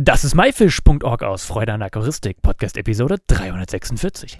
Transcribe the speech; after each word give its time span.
Das 0.00 0.22
ist 0.22 0.36
myfish.org 0.36 1.24
aus 1.24 1.44
Freude 1.44 1.72
an 1.72 1.82
Aquaristik, 1.82 2.40
Podcast 2.40 2.76
Episode 2.76 3.16
346. 3.26 4.38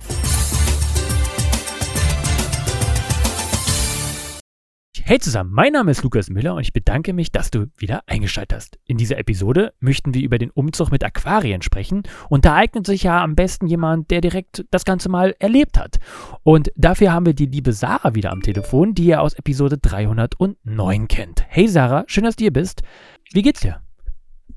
Hey 5.03 5.19
zusammen, 5.19 5.51
mein 5.53 5.73
Name 5.73 5.91
ist 5.91 6.05
Lukas 6.05 6.31
Müller 6.31 6.55
und 6.55 6.61
ich 6.61 6.73
bedanke 6.73 7.13
mich, 7.13 7.33
dass 7.33 7.51
du 7.51 7.67
wieder 7.77 8.05
eingeschaltet 8.07 8.57
hast. 8.57 8.79
In 8.85 8.99
dieser 8.99 9.19
Episode 9.19 9.73
möchten 9.81 10.15
wir 10.15 10.23
über 10.23 10.39
den 10.39 10.53
Umzug 10.53 10.93
mit 10.93 11.03
Aquarien 11.03 11.63
sprechen 11.63 12.05
und 12.29 12.45
da 12.45 12.55
eignet 12.55 12.87
sich 12.87 13.03
ja 13.03 13.21
am 13.21 13.35
besten 13.35 13.67
jemand, 13.67 14.13
der 14.13 14.21
direkt 14.21 14.65
das 14.71 14.85
Ganze 14.85 15.09
mal 15.09 15.35
erlebt 15.41 15.77
hat. 15.77 15.97
Und 16.45 16.71
dafür 16.77 17.13
haben 17.13 17.27
wir 17.27 17.35
die 17.35 17.47
liebe 17.47 17.73
Sarah 17.73 18.15
wieder 18.15 18.31
am 18.31 18.43
Telefon, 18.43 18.95
die 18.95 19.07
ihr 19.07 19.21
aus 19.21 19.35
Episode 19.35 19.77
309 19.79 21.09
kennt. 21.09 21.45
Hey 21.49 21.67
Sarah, 21.67 22.05
schön, 22.07 22.23
dass 22.23 22.37
du 22.37 22.45
hier 22.45 22.53
bist. 22.53 22.83
Wie 23.33 23.43
geht's 23.43 23.59
dir? 23.59 23.83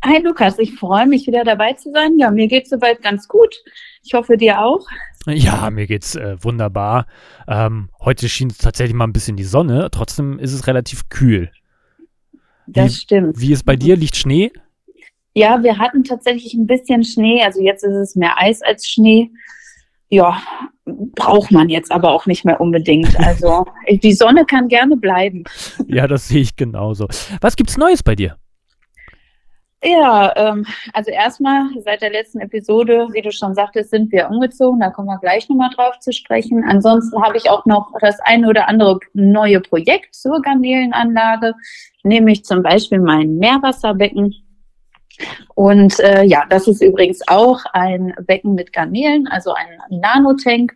Hi 0.04 0.20
Lukas, 0.20 0.58
ich 0.58 0.74
freue 0.74 1.06
mich 1.06 1.28
wieder 1.28 1.44
dabei 1.44 1.74
zu 1.74 1.92
sein. 1.92 2.18
Ja, 2.18 2.32
mir 2.32 2.48
geht 2.48 2.64
es 2.64 2.72
soweit 2.72 3.04
ganz 3.04 3.28
gut. 3.28 3.56
Ich 4.04 4.16
hoffe 4.16 4.36
dir 4.36 4.60
auch. 4.60 4.88
Ja, 5.28 5.70
mir 5.70 5.86
geht's 5.86 6.16
äh, 6.16 6.44
wunderbar. 6.44 7.06
Ähm, 7.48 7.90
heute 8.00 8.28
schien 8.28 8.50
tatsächlich 8.50 8.96
mal 8.96 9.06
ein 9.06 9.14
bisschen 9.14 9.38
die 9.38 9.44
Sonne, 9.44 9.90
trotzdem 9.92 10.40
ist 10.40 10.54
es 10.54 10.66
relativ 10.66 11.08
kühl. 11.10 11.52
Das 12.66 12.88
wie, 12.88 12.96
stimmt. 12.96 13.40
Wie 13.40 13.54
ist 13.54 13.64
bei 13.64 13.76
dir? 13.76 13.96
Liegt 13.96 14.16
Schnee? 14.16 14.52
Ja, 15.36 15.62
wir 15.62 15.78
hatten 15.78 16.04
tatsächlich 16.04 16.56
ein 16.56 16.66
bisschen 16.66 17.04
Schnee. 17.04 17.44
Also 17.44 17.62
jetzt 17.62 17.84
ist 17.84 17.94
es 17.94 18.16
mehr 18.16 18.40
Eis 18.40 18.64
als 18.64 18.88
Schnee. 18.88 19.30
Ja, 20.10 20.42
braucht 20.86 21.52
man 21.52 21.70
jetzt 21.70 21.92
aber 21.92 22.12
auch 22.12 22.26
nicht 22.26 22.44
mehr 22.44 22.60
unbedingt. 22.60 23.20
Also 23.20 23.66
die 23.90 24.14
Sonne 24.14 24.46
kann 24.46 24.68
gerne 24.68 24.98
bleiben. 24.98 25.44
Ja, 25.88 26.08
das 26.08 26.28
sehe 26.28 26.42
ich 26.42 26.56
genauso. 26.56 27.08
Was 27.40 27.56
gibt's 27.56 27.78
Neues 27.78 28.02
bei 28.02 28.16
dir? 28.16 28.38
Ja, 29.84 30.32
ähm, 30.36 30.66
also 30.94 31.10
erstmal 31.10 31.64
seit 31.84 32.04
der 32.04 32.12
letzten 32.12 32.40
Episode, 32.40 33.08
wie 33.14 33.22
du 33.24 33.32
schon 33.32 33.56
sagtest, 33.56 33.90
sind 33.90 34.12
wir 34.12 34.30
umgezogen. 34.30 34.80
Da 34.80 34.92
kommen 34.92 35.08
wir 35.08 35.18
gleich 35.18 35.50
nochmal 35.50 35.72
drauf 35.76 35.98
zu 36.00 36.12
sprechen. 36.14 36.64
Ansonsten 36.64 37.20
habe 37.24 37.38
ich 37.38 37.50
auch 37.50 37.66
noch 37.66 37.92
das 38.00 38.20
eine 38.20 38.48
oder 38.48 38.68
andere 38.70 39.00
neue 39.14 39.60
Projekt 39.60 40.14
zur 40.14 40.40
Garnelenanlage, 40.42 41.56
nämlich 42.04 42.46
zum 42.46 42.62
Beispiel 42.62 43.00
mein 43.00 43.38
Meerwasserbecken. 43.38 44.36
Und 45.56 46.00
äh, 46.00 46.24
ja, 46.24 46.46
das 46.48 46.68
ist 46.68 46.84
übrigens 46.84 47.28
auch 47.28 47.60
ein 47.74 48.14
Becken 48.28 48.54
mit 48.54 48.74
Garnelen, 48.74 49.28
also 49.28 49.54
ein 49.54 50.00
Nanotank. 50.00 50.74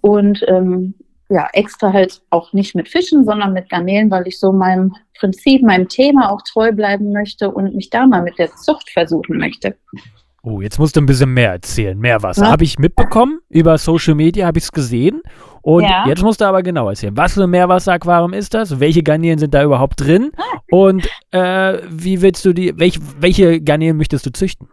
Und 0.00 0.44
ähm, 0.48 0.94
ja, 1.30 1.48
extra 1.52 1.92
halt 1.92 2.20
auch 2.30 2.52
nicht 2.52 2.74
mit 2.74 2.88
Fischen, 2.88 3.24
sondern 3.24 3.52
mit 3.52 3.70
Garnelen, 3.70 4.10
weil 4.10 4.26
ich 4.26 4.38
so 4.38 4.52
meinem 4.52 4.94
Prinzip, 5.18 5.62
meinem 5.62 5.88
Thema 5.88 6.30
auch 6.30 6.42
treu 6.42 6.72
bleiben 6.72 7.12
möchte 7.12 7.50
und 7.50 7.74
mich 7.74 7.90
da 7.90 8.06
mal 8.06 8.22
mit 8.22 8.38
der 8.38 8.54
Zucht 8.56 8.90
versuchen 8.90 9.38
möchte. 9.38 9.76
Oh, 10.42 10.60
jetzt 10.62 10.78
musst 10.78 10.96
du 10.96 11.00
ein 11.00 11.06
bisschen 11.06 11.34
mehr 11.34 11.52
erzählen. 11.52 11.98
Mehr 11.98 12.22
Wasser. 12.22 12.44
Ja. 12.44 12.50
Habe 12.50 12.64
ich 12.64 12.78
mitbekommen. 12.78 13.40
Über 13.50 13.76
Social 13.76 14.14
Media 14.14 14.46
habe 14.46 14.58
ich 14.58 14.64
es 14.64 14.72
gesehen. 14.72 15.20
Und 15.60 15.82
ja. 15.82 16.06
jetzt 16.08 16.22
musst 16.22 16.40
du 16.40 16.46
aber 16.46 16.62
genau 16.62 16.88
erzählen. 16.88 17.14
Was 17.16 17.34
für 17.34 17.44
ein 17.44 17.50
Meerwasseraquarium 17.50 18.32
ist 18.32 18.54
das? 18.54 18.80
Welche 18.80 19.02
Garnelen 19.02 19.38
sind 19.38 19.52
da 19.52 19.62
überhaupt 19.62 20.00
drin? 20.00 20.32
Ah. 20.36 20.60
Und 20.70 21.06
äh, 21.32 21.78
wie 21.90 22.22
willst 22.22 22.44
du 22.46 22.54
die, 22.54 22.72
welch, 22.78 22.98
welche 23.18 23.60
Garnelen 23.60 23.98
möchtest 23.98 24.24
du 24.24 24.32
züchten? 24.32 24.68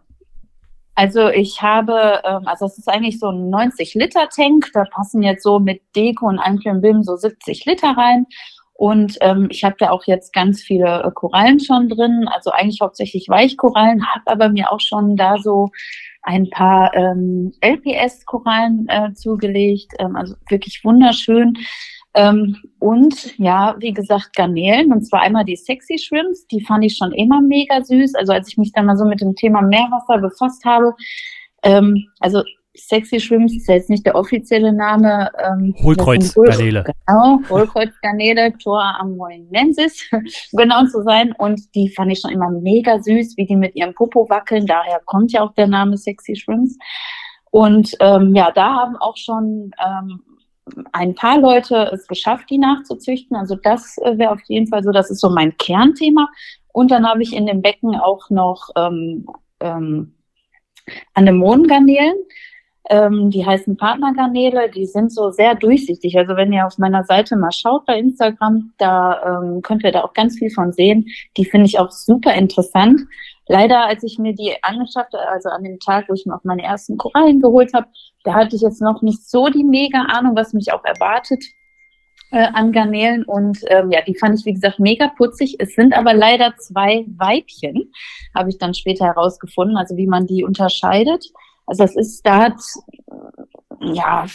Also 0.98 1.28
ich 1.30 1.62
habe, 1.62 2.22
ähm, 2.23 2.48
also 2.48 2.66
es 2.66 2.80
ist 2.80 2.90
eigentlich 2.90 3.20
so 3.20 3.30
ein 3.30 3.52
90-Liter-Tank, 3.53 4.72
da 4.73 4.84
passen 4.86 5.22
jetzt 5.22 5.44
so 5.44 5.59
mit 5.59 5.80
Deko 5.95 6.26
und 6.26 6.40
einem 6.40 6.81
Bim 6.81 7.03
so 7.03 7.16
70 7.16 7.66
Liter 7.66 7.92
rein. 7.95 8.26
Und 8.73 9.16
ähm, 9.22 9.48
ich 9.52 9.64
habe 9.64 9.75
da 9.78 9.92
auch 9.92 10.06
jetzt 10.08 10.34
ganz 10.34 10.64
viele 10.64 11.03
äh, 11.03 11.12
Korallen 11.14 11.59
schon 11.59 11.88
drin, 11.88 12.28
also 12.34 12.50
eigentlich 12.50 12.81
hauptsächlich 12.81 13.30
Weichkorallen, 13.30 14.08
habe 14.08 14.25
aber 14.25 14.50
mir 14.50 14.72
auch 14.72 14.80
schon 14.80 15.16
da 15.16 15.38
so 15.38 15.70
ein 16.23 16.50
paar 16.50 16.92
ähm, 16.95 17.53
LPS-Korallen 17.62 18.88
äh, 18.90 19.14
zugelegt, 19.14 19.94
ähm, 20.00 20.16
also 20.16 20.34
wirklich 20.50 20.84
wunderschön. 20.84 21.59
Ähm, 22.18 22.58
und 22.80 23.38
ja, 23.38 23.75
wie 23.80 23.94
gesagt, 23.94 24.36
Garnelen. 24.36 24.91
Und 24.91 25.03
zwar 25.03 25.22
einmal 25.22 25.46
die 25.46 25.56
Sexy 25.56 26.00
Shrimps. 26.00 26.47
Die 26.47 26.62
fand 26.62 26.84
ich 26.84 26.97
schon 26.97 27.12
immer 27.12 27.41
mega 27.41 27.84
süß. 27.84 28.16
Also 28.16 28.34
als 28.34 28.47
ich 28.50 28.58
mich 28.58 28.72
dann 28.72 28.88
mal 28.88 28.97
so 28.97 29.06
mit 29.06 29.22
dem 29.22 29.36
Thema 29.36 29.62
Meerwasser 29.62 30.18
befasst 30.18 30.66
habe. 30.66 30.96
Ähm, 31.62 32.08
also 32.19 32.41
Sexy 32.75 33.19
Shrimps 33.19 33.56
ist 33.56 33.68
ja 33.68 33.75
jetzt 33.75 33.90
nicht 33.91 34.06
der 34.06 34.16
offizielle 34.16 34.74
Name. 34.74 35.30
Ähm, 35.44 35.75
Hohlkreuzgarnele. 35.84 36.86
Genau, 37.06 37.40
Hohlkreuzgarnele, 37.50 38.58
Tora 38.58 38.97
amoinensis, 39.00 40.09
genau 40.53 40.86
zu 40.86 41.03
sein. 41.03 41.34
Und 41.38 41.75
die 41.75 41.90
fand 41.90 42.12
ich 42.12 42.20
schon 42.20 42.31
immer 42.31 42.50
mega 42.50 43.00
süß, 43.00 43.38
wie 43.38 43.46
die 43.46 43.56
mit 43.56 43.75
ihrem 43.75 43.94
Popo 43.94 44.28
wackeln. 44.28 44.66
Daher 44.66 45.02
kommt 45.06 45.31
ja 45.34 45.44
auch 45.44 45.53
der 45.53 45.68
Name 45.68 45.97
Sexy 45.97 46.36
Shrimps. 46.36 46.78
Und 47.52 47.96
ähm, 48.00 48.34
ja, 48.36 48.52
da 48.52 48.74
haben 48.74 48.96
auch 48.97 49.18
schon 49.18 49.72
ähm, 49.80 50.22
ein 50.91 51.16
paar 51.16 51.39
Leute 51.39 51.89
es 51.94 52.07
geschafft, 52.07 52.50
die 52.50 52.57
nachzuzüchten. 52.57 53.35
Also 53.35 53.55
das 53.55 53.97
äh, 54.00 54.17
wäre 54.17 54.31
auf 54.31 54.41
jeden 54.47 54.67
Fall 54.67 54.83
so, 54.83 54.91
das 54.91 55.09
ist 55.09 55.22
so 55.22 55.29
mein 55.29 55.57
Kernthema. 55.57 56.29
Und 56.73 56.91
dann 56.91 57.07
habe 57.07 57.23
ich 57.23 57.35
in 57.35 57.45
dem 57.45 57.61
Becken 57.61 57.95
auch 57.95 58.29
noch 58.29 58.69
ähm, 58.75 59.28
ähm, 59.59 60.13
Anemonengarnelen. 61.13 62.16
Ähm, 62.89 63.31
die 63.31 63.45
heißen 63.45 63.75
Partnergarnele, 63.75 64.69
die 64.69 64.85
sind 64.85 65.11
so 65.11 65.31
sehr 65.31 65.55
durchsichtig. 65.55 66.17
Also 66.17 66.38
wenn 66.38 66.53
ihr 66.53 66.66
auf 66.66 66.78
meiner 66.78 67.03
Seite 67.03 67.35
mal 67.35 67.51
schaut 67.51 67.85
bei 67.85 67.99
Instagram, 67.99 68.72
da 68.78 69.41
ähm, 69.41 69.61
könnt 69.61 69.84
ihr 69.84 69.91
da 69.91 70.03
auch 70.03 70.13
ganz 70.13 70.38
viel 70.38 70.49
von 70.51 70.72
sehen. 70.72 71.07
Die 71.35 71.45
finde 71.45 71.66
ich 71.66 71.79
auch 71.79 71.91
super 71.91 72.34
interessant. 72.34 73.01
Leider, 73.47 73.85
als 73.85 74.03
ich 74.03 74.19
mir 74.19 74.34
die 74.34 74.56
angeschafft 74.62 75.13
habe, 75.13 75.28
also 75.30 75.50
an 75.50 75.63
dem 75.63 75.80
Tag, 75.80 76.06
wo 76.09 76.13
ich 76.13 76.25
mir 76.25 76.35
auch 76.35 76.44
meine 76.44 76.63
ersten 76.63 76.97
Korallen 76.97 77.40
geholt 77.40 77.74
habe, 77.74 77.88
da 78.24 78.34
hatte 78.34 78.56
ich 78.56 78.62
jetzt 78.62 78.81
noch 78.81 79.02
nicht 79.02 79.28
so 79.30 79.47
die 79.47 79.63
mega 79.63 80.03
Ahnung, 80.03 80.35
was 80.35 80.53
mich 80.53 80.74
auch 80.74 80.84
erwartet 80.84 81.44
äh, 82.31 82.47
an 82.53 82.72
Garnelen. 82.72 83.24
Und 83.24 83.59
ähm, 83.68 83.91
ja, 83.91 84.02
die 84.02 84.18
fand 84.18 84.38
ich, 84.38 84.46
wie 84.46 84.53
gesagt, 84.53 84.80
mega 84.80 85.08
putzig. 85.08 85.56
Es 85.59 85.75
sind 85.75 85.97
aber 85.97 86.13
leider 86.13 86.56
zwei 86.58 87.06
Weibchen, 87.16 87.91
habe 88.35 88.50
ich 88.50 88.58
dann 88.58 88.74
später 88.74 89.06
herausgefunden, 89.06 89.78
also 89.78 89.96
wie 89.96 90.08
man 90.08 90.28
die 90.28 90.44
unterscheidet. 90.44 91.25
Also 91.66 91.84
das 91.84 91.96
ist, 91.96 92.25
da 92.25 92.40
hat 92.40 92.59
ja, 93.94 94.25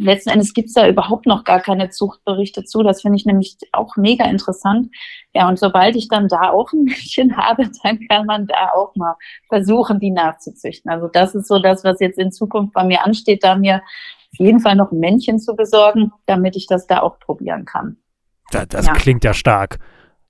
letzten 0.00 0.30
Endes 0.30 0.54
gibt's 0.54 0.72
da 0.72 0.88
überhaupt 0.88 1.26
noch 1.26 1.44
gar 1.44 1.60
keine 1.60 1.90
Zuchtberichte 1.90 2.64
zu. 2.64 2.82
Das 2.82 3.02
finde 3.02 3.16
ich 3.16 3.26
nämlich 3.26 3.56
auch 3.72 3.96
mega 3.96 4.24
interessant. 4.24 4.88
Ja, 5.34 5.48
und 5.48 5.58
sobald 5.58 5.96
ich 5.96 6.08
dann 6.08 6.28
da 6.28 6.50
auch 6.50 6.72
ein 6.72 6.82
Mädchen 6.84 7.36
habe, 7.36 7.70
dann 7.82 8.00
kann 8.08 8.26
man 8.26 8.46
da 8.46 8.70
auch 8.74 8.94
mal 8.96 9.14
versuchen, 9.48 10.00
die 10.00 10.10
nachzuzüchten. 10.10 10.90
Also 10.90 11.08
das 11.08 11.34
ist 11.34 11.48
so 11.48 11.58
das, 11.58 11.84
was 11.84 12.00
jetzt 12.00 12.18
in 12.18 12.32
Zukunft 12.32 12.74
bei 12.74 12.84
mir 12.84 13.04
ansteht, 13.04 13.44
da 13.44 13.56
mir 13.56 13.82
auf 14.32 14.38
jeden 14.38 14.60
Fall 14.60 14.76
noch 14.76 14.92
ein 14.92 14.98
Männchen 14.98 15.38
zu 15.38 15.56
besorgen, 15.56 16.12
damit 16.26 16.56
ich 16.56 16.66
das 16.66 16.86
da 16.86 17.00
auch 17.00 17.18
probieren 17.18 17.64
kann. 17.64 17.96
Das, 18.50 18.68
das 18.68 18.86
ja. 18.86 18.92
klingt 18.94 19.24
ja 19.24 19.34
stark 19.34 19.78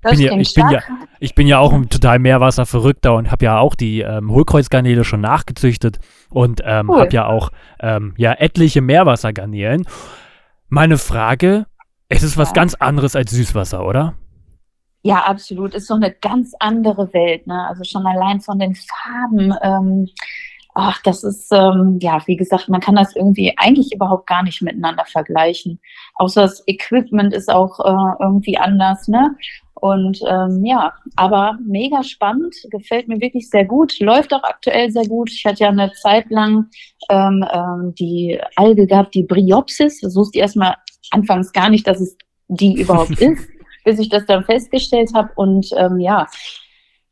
bin 0.03 0.21
ja, 0.21 0.37
ich, 0.37 0.55
bin 0.55 0.71
ja, 0.71 0.81
ich 1.19 1.35
bin 1.35 1.47
ja 1.47 1.59
auch 1.59 1.73
ein 1.73 1.89
total 1.89 2.19
Meerwasserverrückter 2.19 3.15
und 3.15 3.31
habe 3.31 3.45
ja 3.45 3.59
auch 3.59 3.75
die 3.75 4.01
ähm, 4.01 4.31
Hohlkreuzgarnele 4.31 5.05
schon 5.05 5.21
nachgezüchtet 5.21 5.99
und 6.31 6.61
ähm, 6.65 6.89
cool. 6.91 7.01
habe 7.01 7.13
ja 7.13 7.27
auch 7.27 7.51
ähm, 7.81 8.15
ja, 8.17 8.33
etliche 8.33 8.81
Meerwassergarnelen. 8.81 9.87
Meine 10.69 10.99
Frage, 10.99 11.67
es 12.09 12.23
ist 12.23 12.37
was 12.37 12.51
ja. 12.51 12.55
ganz 12.55 12.75
anderes 12.75 13.17
als 13.17 13.33
Süßwasser, 13.33 13.85
oder? 13.85 14.15
Ja, 15.03 15.25
absolut. 15.25 15.75
Ist 15.75 15.87
so 15.87 15.95
eine 15.95 16.13
ganz 16.13 16.53
andere 16.59 17.13
Welt. 17.13 17.47
Ne? 17.47 17.67
Also 17.69 17.85
schon 17.85 18.07
allein 18.07 18.41
von 18.41 18.59
den 18.59 18.75
Farben. 18.75 19.55
Ähm, 19.63 20.09
ach, 20.79 21.03
das 21.03 21.25
ist, 21.25 21.51
ähm, 21.53 21.99
ja, 22.01 22.23
wie 22.27 22.37
gesagt, 22.37 22.69
man 22.69 22.81
kann 22.81 22.95
das 22.95 23.17
irgendwie 23.17 23.53
eigentlich 23.57 23.93
überhaupt 23.93 24.29
gar 24.29 24.45
nicht 24.45 24.63
miteinander 24.63 25.05
vergleichen. 25.05 25.81
Außer 26.15 26.43
das 26.43 26.63
Equipment 26.69 27.35
ist 27.35 27.51
auch 27.51 27.81
äh, 27.81 28.23
irgendwie 28.23 28.57
anders, 28.59 29.09
ne? 29.09 29.37
Und 29.75 30.21
ähm, 30.29 30.65
ja, 30.65 30.95
aber 31.17 31.59
mega 31.65 32.03
spannend, 32.03 32.55
gefällt 32.71 33.09
mir 33.09 33.21
wirklich 33.21 33.51
sehr 33.51 33.65
gut, 33.65 33.99
läuft 34.01 34.33
auch 34.33 34.43
aktuell 34.43 34.91
sehr 34.91 35.07
gut. 35.07 35.31
Ich 35.31 35.45
hatte 35.45 35.65
ja 35.65 35.69
eine 35.69 35.93
Zeit 35.93 36.31
lang 36.31 36.67
ähm, 37.09 37.45
ähm, 37.53 37.95
die 37.97 38.41
Alge 38.57 38.87
gehabt, 38.87 39.15
die 39.15 39.23
Bryopsis. 39.23 40.01
Das 40.01 40.17
wusste 40.17 40.39
ich 40.39 40.43
erstmal 40.43 40.77
anfangs 41.11 41.53
gar 41.53 41.71
nicht, 41.71 41.87
dass 41.87 42.01
es 42.01 42.17
die 42.49 42.81
überhaupt 42.81 43.11
ist, 43.21 43.49
bis 43.85 43.99
ich 43.99 44.09
das 44.09 44.27
dann 44.27 44.45
festgestellt 44.45 45.11
habe. 45.15 45.31
Und 45.37 45.71
ähm, 45.77 45.99
ja, 46.01 46.27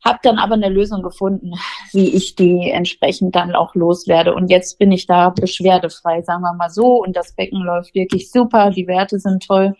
habe 0.05 0.19
dann 0.23 0.37
aber 0.37 0.55
eine 0.55 0.69
Lösung 0.69 1.01
gefunden, 1.01 1.53
wie 1.91 2.09
ich 2.09 2.35
die 2.35 2.69
entsprechend 2.71 3.35
dann 3.35 3.55
auch 3.55 3.75
loswerde. 3.75 4.33
Und 4.33 4.49
jetzt 4.49 4.79
bin 4.79 4.91
ich 4.91 5.07
da 5.07 5.29
beschwerdefrei, 5.29 6.21
sagen 6.21 6.43
wir 6.43 6.53
mal 6.53 6.69
so. 6.69 7.03
Und 7.03 7.15
das 7.15 7.33
Becken 7.35 7.61
läuft 7.61 7.93
wirklich 7.95 8.31
super, 8.31 8.71
die 8.71 8.87
Werte 8.87 9.19
sind 9.19 9.45
toll. 9.45 9.75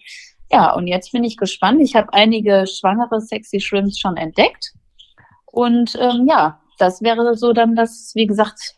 Ja, 0.52 0.74
und 0.74 0.88
jetzt 0.88 1.12
bin 1.12 1.24
ich 1.24 1.38
gespannt. 1.38 1.82
Ich 1.82 1.96
habe 1.96 2.14
einige 2.14 2.66
schwangere 2.68 3.20
Sexy 3.20 3.60
Shrimps 3.60 4.00
schon 4.00 4.16
entdeckt. 4.16 4.74
Und 5.46 5.98
ähm, 6.00 6.26
ja, 6.28 6.62
das 6.78 7.02
wäre 7.02 7.36
so 7.36 7.54
dann 7.54 7.76
das, 7.76 8.12
wie 8.16 8.28
gesagt, 8.28 8.77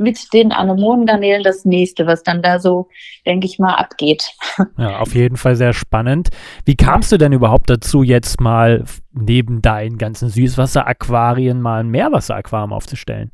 mit 0.00 0.32
den 0.32 0.50
Anemonengarnelen 0.50 1.42
das 1.42 1.64
nächste, 1.64 2.06
was 2.06 2.22
dann 2.22 2.42
da 2.42 2.58
so, 2.58 2.88
denke 3.26 3.46
ich 3.46 3.58
mal, 3.58 3.74
abgeht. 3.74 4.32
Ja, 4.78 4.98
auf 4.98 5.14
jeden 5.14 5.36
Fall 5.36 5.56
sehr 5.56 5.72
spannend. 5.72 6.30
Wie 6.64 6.76
kamst 6.76 7.12
du 7.12 7.18
denn 7.18 7.32
überhaupt 7.32 7.70
dazu, 7.70 8.02
jetzt 8.02 8.40
mal 8.40 8.84
neben 9.12 9.62
deinen 9.62 9.98
ganzen 9.98 10.28
Süßwasseraquarien 10.28 11.60
mal 11.60 11.80
ein 11.80 11.88
Meerwasseraquarium 11.88 12.72
aufzustellen? 12.72 13.30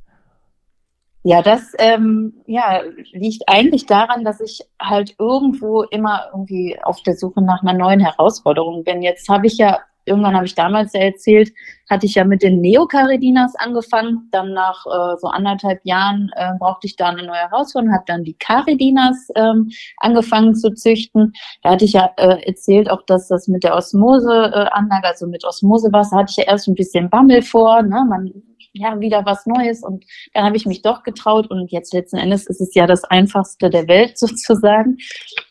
Ja, 1.22 1.42
das 1.42 1.72
ähm, 1.78 2.34
ja, 2.46 2.82
liegt 3.12 3.44
eigentlich 3.48 3.86
daran, 3.86 4.24
dass 4.24 4.40
ich 4.40 4.60
halt 4.80 5.16
irgendwo 5.18 5.82
immer 5.82 6.26
irgendwie 6.32 6.78
auf 6.82 7.02
der 7.02 7.14
Suche 7.16 7.42
nach 7.42 7.62
einer 7.62 7.72
neuen 7.72 8.00
Herausforderung 8.00 8.84
bin. 8.84 9.02
Jetzt 9.02 9.28
habe 9.28 9.46
ich 9.46 9.58
ja 9.58 9.80
irgendwann 10.06 10.34
habe 10.34 10.46
ich 10.46 10.54
damals 10.54 10.92
ja 10.94 11.00
erzählt, 11.00 11.52
hatte 11.88 12.06
ich 12.06 12.14
ja 12.14 12.24
mit 12.24 12.42
den 12.42 12.60
Neocaridinas 12.60 13.54
angefangen. 13.56 14.28
Dann 14.32 14.52
nach 14.52 14.84
äh, 14.86 15.16
so 15.18 15.28
anderthalb 15.28 15.80
Jahren 15.84 16.30
äh, 16.36 16.52
brauchte 16.58 16.86
ich 16.86 16.96
da 16.96 17.08
eine 17.08 17.24
neue 17.24 17.36
Herausforderung, 17.36 17.94
habe 17.94 18.04
dann 18.06 18.24
die 18.24 18.34
Caridinas 18.34 19.28
ähm, 19.36 19.70
angefangen 19.98 20.54
zu 20.54 20.72
züchten. 20.72 21.32
Da 21.62 21.70
hatte 21.70 21.84
ich 21.84 21.92
ja 21.92 22.10
äh, 22.16 22.46
erzählt 22.46 22.90
auch, 22.90 23.02
dass 23.02 23.28
das 23.28 23.48
mit 23.48 23.64
der 23.64 23.74
Osmoseanlage, 23.74 25.04
äh, 25.04 25.08
also 25.08 25.26
mit 25.26 25.44
Osmosewasser, 25.44 26.16
hatte 26.16 26.30
ich 26.30 26.36
ja 26.36 26.52
erst 26.52 26.68
ein 26.68 26.74
bisschen 26.74 27.10
Bammel 27.10 27.42
vor. 27.42 27.82
Ne? 27.82 28.04
Man 28.08 28.32
ja, 28.78 29.00
wieder 29.00 29.24
was 29.24 29.46
Neues. 29.46 29.82
Und 29.82 30.04
dann 30.34 30.44
habe 30.44 30.56
ich 30.56 30.66
mich 30.66 30.82
doch 30.82 31.02
getraut. 31.02 31.50
Und 31.50 31.70
jetzt 31.72 31.92
letzten 31.92 32.16
Endes 32.16 32.46
ist 32.46 32.60
es 32.60 32.74
ja 32.74 32.86
das 32.86 33.04
Einfachste 33.04 33.70
der 33.70 33.88
Welt 33.88 34.18
sozusagen, 34.18 34.98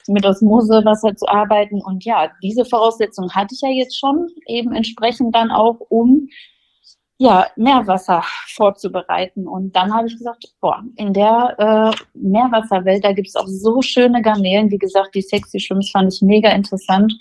mit 0.08 0.26
Osmosewasser 0.26 1.16
zu 1.16 1.28
arbeiten. 1.28 1.82
Und 1.82 2.06
ja, 2.06 2.32
diese 2.44 2.66
Voraussetzung 2.66 3.32
hatte 3.32 3.56
ich 3.56 3.62
ja 3.62 3.70
jetzt 3.70 3.98
schon, 4.00 4.28
eben 4.48 4.74
entsprechend 4.74 5.36
dann 5.36 5.52
auch, 5.52 5.80
um 5.90 6.25
ja, 7.18 7.48
Meerwasser 7.56 8.24
vorzubereiten. 8.48 9.48
Und 9.48 9.76
dann 9.76 9.94
habe 9.94 10.08
ich 10.08 10.18
gesagt, 10.18 10.46
boah, 10.60 10.84
in 10.98 11.14
der 11.14 11.56
äh, 11.58 12.04
Meerwasserwelt, 12.14 13.06
da 13.06 13.14
gibt 13.14 13.30
es 13.30 13.36
auch 13.36 13.48
so 13.48 13.82
schöne 13.82 14.22
Garnelen. 14.22 14.70
Wie 14.70 14.78
gesagt, 14.78 15.16
die 15.16 15.22
Sexy 15.22 15.60
Shrimps 15.60 15.92
fand 15.92 16.14
ich 16.14 16.22
mega 16.22 16.50
interessant. 16.50 17.14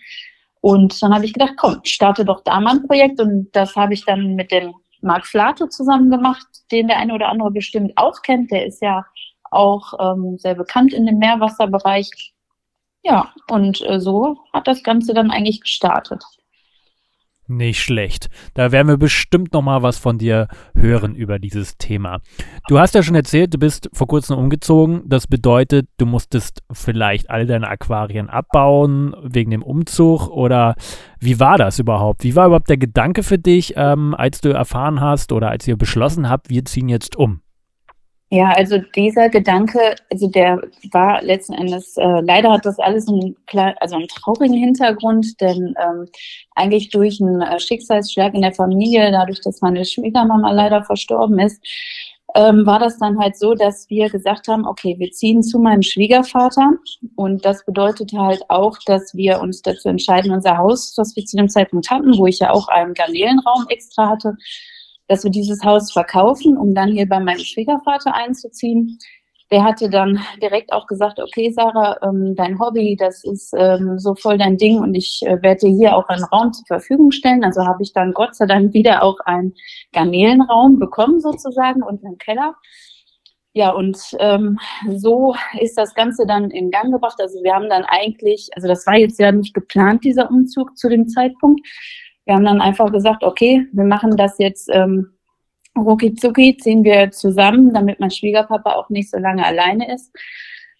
Und 0.60 1.00
dann 1.02 1.14
habe 1.14 1.24
ich 1.24 1.32
gedacht, 1.32 1.54
komm, 1.56 1.80
starte 1.84 2.24
doch 2.24 2.42
da 2.42 2.58
mal 2.60 2.76
ein 2.76 2.86
Projekt. 2.86 3.20
Und 3.20 3.50
das 3.52 3.76
habe 3.76 3.94
ich 3.94 4.04
dann 4.04 4.34
mit 4.34 4.50
dem 4.50 4.74
Marc 5.00 5.26
Flato 5.26 5.68
zusammen 5.68 6.10
gemacht, 6.10 6.46
den 6.72 6.88
der 6.88 6.98
eine 6.98 7.14
oder 7.14 7.28
andere 7.28 7.50
bestimmt 7.50 7.92
auch 7.96 8.22
kennt. 8.22 8.50
Der 8.50 8.66
ist 8.66 8.82
ja 8.82 9.04
auch 9.50 9.92
ähm, 10.00 10.38
sehr 10.38 10.54
bekannt 10.54 10.92
in 10.92 11.06
dem 11.06 11.18
Meerwasserbereich. 11.18 12.32
Ja, 13.04 13.32
und 13.50 13.82
äh, 13.82 14.00
so 14.00 14.38
hat 14.52 14.66
das 14.66 14.82
Ganze 14.82 15.14
dann 15.14 15.30
eigentlich 15.30 15.60
gestartet. 15.60 16.24
Nicht 17.46 17.82
schlecht. 17.82 18.30
Da 18.54 18.72
werden 18.72 18.88
wir 18.88 18.96
bestimmt 18.96 19.52
noch 19.52 19.60
mal 19.60 19.82
was 19.82 19.98
von 19.98 20.16
dir 20.16 20.48
hören 20.74 21.14
über 21.14 21.38
dieses 21.38 21.76
Thema. 21.76 22.20
Du 22.68 22.78
hast 22.78 22.94
ja 22.94 23.02
schon 23.02 23.14
erzählt, 23.14 23.52
du 23.52 23.58
bist 23.58 23.90
vor 23.92 24.06
kurzem 24.06 24.38
umgezogen. 24.38 25.02
Das 25.06 25.26
bedeutet, 25.26 25.88
du 25.98 26.06
musstest 26.06 26.62
vielleicht 26.72 27.28
all 27.28 27.44
deine 27.44 27.68
Aquarien 27.68 28.30
abbauen 28.30 29.14
wegen 29.22 29.50
dem 29.50 29.62
Umzug 29.62 30.28
oder 30.28 30.74
wie 31.20 31.38
war 31.38 31.58
das 31.58 31.78
überhaupt? 31.78 32.24
Wie 32.24 32.34
war 32.34 32.46
überhaupt 32.46 32.70
der 32.70 32.78
Gedanke 32.78 33.22
für 33.22 33.38
dich, 33.38 33.74
ähm, 33.76 34.14
als 34.14 34.40
du 34.40 34.48
erfahren 34.48 35.02
hast 35.02 35.30
oder 35.30 35.50
als 35.50 35.68
ihr 35.68 35.76
beschlossen 35.76 36.30
habt, 36.30 36.48
wir 36.48 36.64
ziehen 36.64 36.88
jetzt 36.88 37.14
um? 37.16 37.43
Ja, 38.30 38.50
also 38.50 38.78
dieser 38.96 39.28
Gedanke, 39.28 39.94
also 40.10 40.26
der 40.28 40.60
war 40.90 41.22
letzten 41.22 41.52
Endes, 41.52 41.96
äh, 41.96 42.20
leider 42.22 42.50
hat 42.52 42.64
das 42.64 42.78
alles 42.80 43.06
einen, 43.06 43.36
also 43.80 43.96
einen 43.96 44.08
traurigen 44.08 44.56
Hintergrund, 44.56 45.40
denn 45.40 45.74
ähm, 45.80 46.08
eigentlich 46.54 46.90
durch 46.90 47.20
einen 47.20 47.42
äh, 47.42 47.60
Schicksalsschlag 47.60 48.34
in 48.34 48.42
der 48.42 48.52
Familie, 48.52 49.12
dadurch, 49.12 49.40
dass 49.40 49.60
meine 49.60 49.84
Schwiegermama 49.84 50.50
leider 50.50 50.82
verstorben 50.82 51.38
ist, 51.38 51.62
ähm, 52.34 52.66
war 52.66 52.80
das 52.80 52.98
dann 52.98 53.18
halt 53.20 53.36
so, 53.36 53.54
dass 53.54 53.88
wir 53.88 54.10
gesagt 54.10 54.48
haben, 54.48 54.66
okay, 54.66 54.96
wir 54.98 55.12
ziehen 55.12 55.42
zu 55.42 55.60
meinem 55.60 55.82
Schwiegervater. 55.82 56.72
Und 57.14 57.44
das 57.44 57.64
bedeutete 57.64 58.18
halt 58.18 58.42
auch, 58.48 58.76
dass 58.86 59.14
wir 59.14 59.40
uns 59.40 59.62
dazu 59.62 59.88
entscheiden, 59.88 60.32
unser 60.32 60.58
Haus, 60.58 60.94
was 60.96 61.14
wir 61.14 61.24
zu 61.24 61.36
dem 61.36 61.48
Zeitpunkt 61.48 61.90
hatten, 61.90 62.18
wo 62.18 62.26
ich 62.26 62.40
ja 62.40 62.50
auch 62.50 62.66
einen 62.68 62.94
Garnelenraum 62.94 63.66
extra 63.68 64.08
hatte, 64.08 64.36
dass 65.08 65.24
wir 65.24 65.30
dieses 65.30 65.62
Haus 65.64 65.92
verkaufen, 65.92 66.56
um 66.56 66.74
dann 66.74 66.92
hier 66.92 67.08
bei 67.08 67.20
meinem 67.20 67.40
Schwiegervater 67.40 68.14
einzuziehen. 68.14 68.98
Der 69.50 69.62
hatte 69.62 69.90
dann 69.90 70.20
direkt 70.42 70.72
auch 70.72 70.86
gesagt, 70.86 71.20
okay, 71.20 71.50
Sarah, 71.50 71.98
ähm, 72.02 72.34
dein 72.34 72.58
Hobby, 72.58 72.96
das 72.98 73.22
ist 73.24 73.52
ähm, 73.56 73.98
so 73.98 74.14
voll 74.14 74.38
dein 74.38 74.56
Ding 74.56 74.78
und 74.80 74.94
ich 74.94 75.20
äh, 75.22 75.40
werde 75.42 75.66
dir 75.66 75.76
hier 75.76 75.96
auch 75.96 76.08
einen 76.08 76.24
Raum 76.24 76.52
zur 76.52 76.66
Verfügung 76.66 77.10
stellen. 77.10 77.44
Also 77.44 77.64
habe 77.66 77.82
ich 77.82 77.92
dann 77.92 78.12
Gott 78.12 78.34
sei 78.34 78.46
Dank 78.46 78.72
wieder 78.72 79.02
auch 79.02 79.20
einen 79.26 79.54
Garnelenraum 79.92 80.78
bekommen 80.78 81.20
sozusagen 81.20 81.82
und 81.82 82.04
einen 82.04 82.18
Keller. 82.18 82.54
Ja, 83.56 83.70
und 83.70 83.96
ähm, 84.18 84.58
so 84.96 85.36
ist 85.60 85.78
das 85.78 85.94
Ganze 85.94 86.26
dann 86.26 86.50
in 86.50 86.72
Gang 86.72 86.90
gebracht. 86.90 87.20
Also 87.20 87.40
wir 87.44 87.54
haben 87.54 87.68
dann 87.70 87.84
eigentlich, 87.84 88.48
also 88.56 88.66
das 88.66 88.84
war 88.84 88.96
jetzt 88.96 89.20
ja 89.20 89.30
nicht 89.30 89.54
geplant, 89.54 90.02
dieser 90.02 90.28
Umzug 90.28 90.76
zu 90.76 90.88
dem 90.88 91.06
Zeitpunkt, 91.06 91.64
wir 92.26 92.34
haben 92.34 92.44
dann 92.44 92.60
einfach 92.60 92.90
gesagt, 92.90 93.22
okay, 93.22 93.66
wir 93.72 93.84
machen 93.84 94.16
das 94.16 94.38
jetzt 94.38 94.68
ähm, 94.72 95.10
rucki 95.76 96.14
zucki, 96.14 96.56
ziehen 96.56 96.84
wir 96.84 97.10
zusammen, 97.10 97.72
damit 97.74 98.00
mein 98.00 98.10
Schwiegerpapa 98.10 98.72
auch 98.72 98.88
nicht 98.90 99.10
so 99.10 99.18
lange 99.18 99.44
alleine 99.44 99.92
ist. 99.92 100.12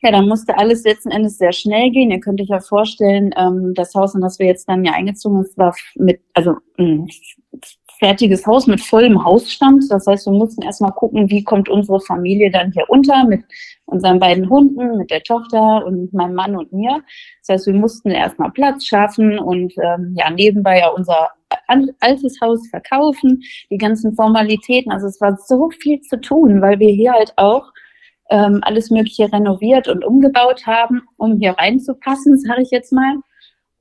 Ja, 0.00 0.10
dann 0.10 0.28
musste 0.28 0.58
alles 0.58 0.84
letzten 0.84 1.10
Endes 1.10 1.38
sehr 1.38 1.52
schnell 1.52 1.90
gehen. 1.90 2.10
Ihr 2.10 2.20
könnt 2.20 2.40
euch 2.40 2.48
ja 2.48 2.60
vorstellen, 2.60 3.30
ähm, 3.38 3.72
das 3.74 3.94
Haus, 3.94 4.14
in 4.14 4.20
das 4.20 4.38
wir 4.38 4.46
jetzt 4.46 4.68
dann 4.68 4.84
ja 4.84 4.92
eingezogen 4.92 5.44
sind, 5.44 5.56
war 5.56 5.74
mit, 5.94 6.20
also 6.34 6.56
ein 6.78 7.08
fertiges 7.98 8.46
Haus 8.46 8.66
mit 8.66 8.80
vollem 8.80 9.24
Hausstand. 9.24 9.84
Das 9.90 10.06
heißt, 10.06 10.26
wir 10.26 10.32
mussten 10.32 10.62
erstmal 10.62 10.92
gucken, 10.92 11.30
wie 11.30 11.44
kommt 11.44 11.68
unsere 11.68 12.00
Familie 12.00 12.50
dann 12.50 12.72
hier 12.72 12.84
unter 12.88 13.24
mit 13.24 13.44
unseren 13.86 14.18
beiden 14.18 14.48
Hunden, 14.48 14.98
mit 14.98 15.10
der 15.10 15.22
Tochter 15.22 15.84
und 15.84 16.12
meinem 16.12 16.34
Mann 16.34 16.56
und 16.56 16.72
mir. 16.72 17.02
Das 17.40 17.54
heißt, 17.54 17.66
wir 17.66 17.74
mussten 17.74 18.10
erstmal 18.10 18.50
Platz 18.50 18.86
schaffen 18.86 19.38
und 19.38 19.72
ähm, 19.82 20.14
ja, 20.16 20.30
nebenbei 20.30 20.78
ja 20.78 20.88
unser 20.88 21.30
altes 22.00 22.40
Haus 22.40 22.66
verkaufen, 22.68 23.42
die 23.70 23.78
ganzen 23.78 24.14
Formalitäten. 24.14 24.90
Also 24.90 25.06
es 25.06 25.20
war 25.20 25.36
so 25.36 25.70
viel 25.70 26.00
zu 26.00 26.20
tun, 26.20 26.60
weil 26.60 26.78
wir 26.78 26.90
hier 26.90 27.12
halt 27.12 27.32
auch 27.36 27.70
ähm, 28.30 28.60
alles 28.62 28.90
Mögliche 28.90 29.30
renoviert 29.32 29.88
und 29.88 30.04
umgebaut 30.04 30.66
haben, 30.66 31.02
um 31.16 31.38
hier 31.38 31.52
reinzupassen, 31.52 32.38
sage 32.38 32.62
ich 32.62 32.70
jetzt 32.70 32.92
mal. 32.92 33.16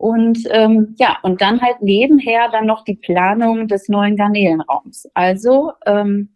Und 0.04 0.40
ähm, 0.52 0.96
ja, 1.00 1.18
und 1.24 1.40
dann 1.40 1.62
halt 1.62 1.82
nebenher 1.82 2.50
dann 2.52 2.66
noch 2.66 2.84
die 2.84 2.96
Planung 2.96 3.70
des 3.70 3.88
neuen 3.88 4.18
Garnelenraums. 4.18 5.10
Also 5.14 5.72
ähm, 5.86 6.28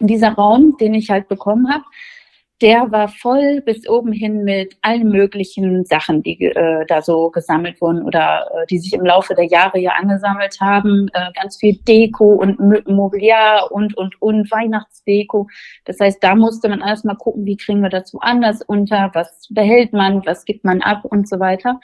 dieser 0.00 0.32
Raum, 0.32 0.76
den 0.80 0.94
ich 0.94 1.10
halt 1.10 1.28
bekommen 1.28 1.72
habe, 1.72 1.84
der 2.60 2.90
war 2.90 3.06
voll 3.06 3.60
bis 3.60 3.88
oben 3.88 4.10
hin 4.10 4.42
mit 4.42 4.76
allen 4.82 5.10
möglichen 5.10 5.84
Sachen, 5.84 6.24
die 6.24 6.42
äh, 6.42 6.84
da 6.88 7.02
so 7.02 7.30
gesammelt 7.30 7.80
wurden 7.80 8.02
oder 8.02 8.50
äh, 8.52 8.66
die 8.66 8.78
sich 8.78 8.92
im 8.94 9.04
Laufe 9.04 9.36
der 9.36 9.46
Jahre 9.46 9.78
ja 9.78 9.92
angesammelt 9.92 10.60
haben. 10.60 11.06
Äh, 11.12 11.30
ganz 11.40 11.56
viel 11.56 11.78
Deko 11.86 12.32
und 12.32 12.58
Mobiliar 12.88 13.70
und, 13.70 13.96
und, 13.96 14.20
und 14.20 14.50
Weihnachtsdeko. 14.50 15.46
Das 15.84 16.00
heißt, 16.00 16.18
da 16.20 16.34
musste 16.34 16.68
man 16.68 16.80
erstmal 16.80 17.16
gucken, 17.16 17.46
wie 17.46 17.56
kriegen 17.56 17.80
wir 17.80 17.90
dazu 17.90 18.18
anders 18.20 18.60
unter, 18.62 19.12
was 19.14 19.46
behält 19.50 19.92
man, 19.92 20.26
was 20.26 20.44
gibt 20.44 20.64
man 20.64 20.82
ab 20.82 21.04
und 21.04 21.28
so 21.28 21.38
weiter. 21.38 21.78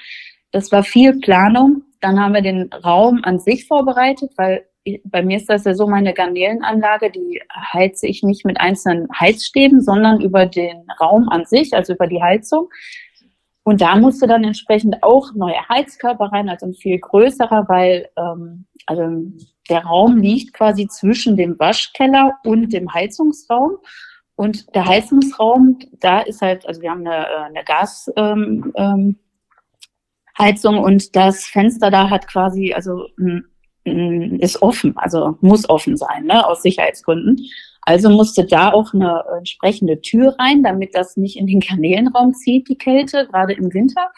Das 0.53 0.73
war 0.73 0.83
viel 0.83 1.19
Planung. 1.21 1.83
Dann 2.01 2.21
haben 2.21 2.35
wir 2.35 2.43
den 2.43 2.73
Raum 2.73 3.21
an 3.23 3.39
sich 3.39 3.67
vorbereitet, 3.67 4.33
weil 4.37 4.65
bei 5.05 5.23
mir 5.23 5.37
ist 5.37 5.51
das 5.51 5.65
ja 5.65 5.75
so, 5.75 5.87
meine 5.87 6.15
Garnelenanlage, 6.15 7.11
die 7.11 7.41
heize 7.73 8.07
ich 8.07 8.23
nicht 8.23 8.45
mit 8.47 8.59
einzelnen 8.61 9.09
Heizstäben, 9.19 9.83
sondern 9.83 10.21
über 10.21 10.47
den 10.47 10.85
Raum 11.01 11.29
an 11.29 11.45
sich, 11.45 11.75
also 11.75 11.93
über 11.93 12.07
die 12.07 12.23
Heizung. 12.23 12.71
Und 13.63 13.83
da 13.83 13.97
musste 13.97 14.27
dann 14.27 14.43
entsprechend 14.43 15.03
auch 15.03 15.35
neue 15.35 15.69
Heizkörper 15.69 16.27
rein, 16.33 16.49
also 16.49 16.67
ein 16.67 16.75
viel 16.75 16.99
größerer, 16.99 17.69
weil 17.69 18.09
ähm, 18.17 18.65
also 18.87 19.03
der 19.69 19.85
Raum 19.85 20.17
liegt 20.17 20.55
quasi 20.55 20.89
zwischen 20.89 21.37
dem 21.37 21.59
Waschkeller 21.59 22.39
und 22.45 22.73
dem 22.73 22.93
Heizungsraum. 22.93 23.77
Und 24.35 24.75
der 24.75 24.87
Heizungsraum, 24.87 25.79
da 26.01 26.21
ist 26.21 26.41
halt, 26.41 26.67
also 26.67 26.81
wir 26.81 26.91
haben 26.91 27.07
eine, 27.07 27.27
äh, 27.27 27.43
eine 27.45 27.65
Gas, 27.65 28.11
ähm, 28.17 28.73
ähm, 28.75 29.19
Heizung 30.41 30.79
und 30.79 31.15
das 31.17 31.45
Fenster 31.45 31.91
da 31.91 32.11
hat 32.11 32.27
quasi, 32.29 32.73
also 32.73 33.07
ist 33.85 34.63
offen, 34.63 34.97
also 34.97 35.37
muss 35.41 35.69
offen 35.69 35.97
sein, 35.97 36.25
ne, 36.25 36.47
aus 36.47 36.63
Sicherheitsgründen. 36.63 37.39
Also 37.91 38.09
musste 38.09 38.45
da 38.45 38.73
auch 38.73 38.95
eine 38.95 39.25
entsprechende 39.37 40.01
Tür 40.01 40.37
rein, 40.39 40.63
damit 40.63 40.95
das 40.95 41.17
nicht 41.17 41.37
in 41.37 41.49
den 41.49 41.59
Kanälenraum 41.59 42.35
zieht, 42.35 42.69
die 42.69 42.79
Kälte, 42.79 43.27
gerade 43.27 43.53
im 43.55 43.75
Winter. 43.75 44.13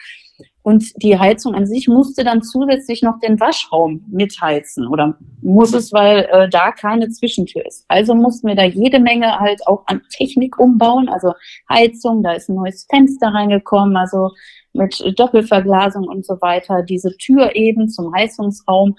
Und 0.60 0.92
die 1.02 1.18
Heizung 1.18 1.54
an 1.54 1.64
sich 1.64 1.88
musste 1.88 2.22
dann 2.22 2.42
zusätzlich 2.42 3.00
noch 3.00 3.18
den 3.20 3.40
Waschraum 3.40 4.04
mitheizen 4.10 4.86
oder 4.86 5.18
muss 5.40 5.72
es, 5.72 5.90
weil 5.90 6.28
äh, 6.30 6.50
da 6.50 6.70
keine 6.70 7.08
Zwischentür 7.08 7.64
ist. 7.64 7.86
Also 7.88 8.14
mussten 8.14 8.46
wir 8.46 8.56
da 8.56 8.64
jede 8.64 9.00
Menge 9.00 9.38
halt 9.40 9.66
auch 9.66 9.84
an 9.86 10.02
Technik 10.10 10.58
umbauen, 10.58 11.08
also 11.08 11.32
Heizung, 11.66 12.22
da 12.22 12.32
ist 12.32 12.50
ein 12.50 12.56
neues 12.56 12.86
Fenster 12.90 13.28
reingekommen, 13.28 13.96
also 13.96 14.32
mit 14.74 15.02
Doppelverglasung 15.18 16.06
und 16.08 16.26
so 16.26 16.34
weiter, 16.42 16.82
diese 16.82 17.16
Tür 17.16 17.56
eben 17.56 17.88
zum 17.88 18.14
Heizungsraum 18.14 18.96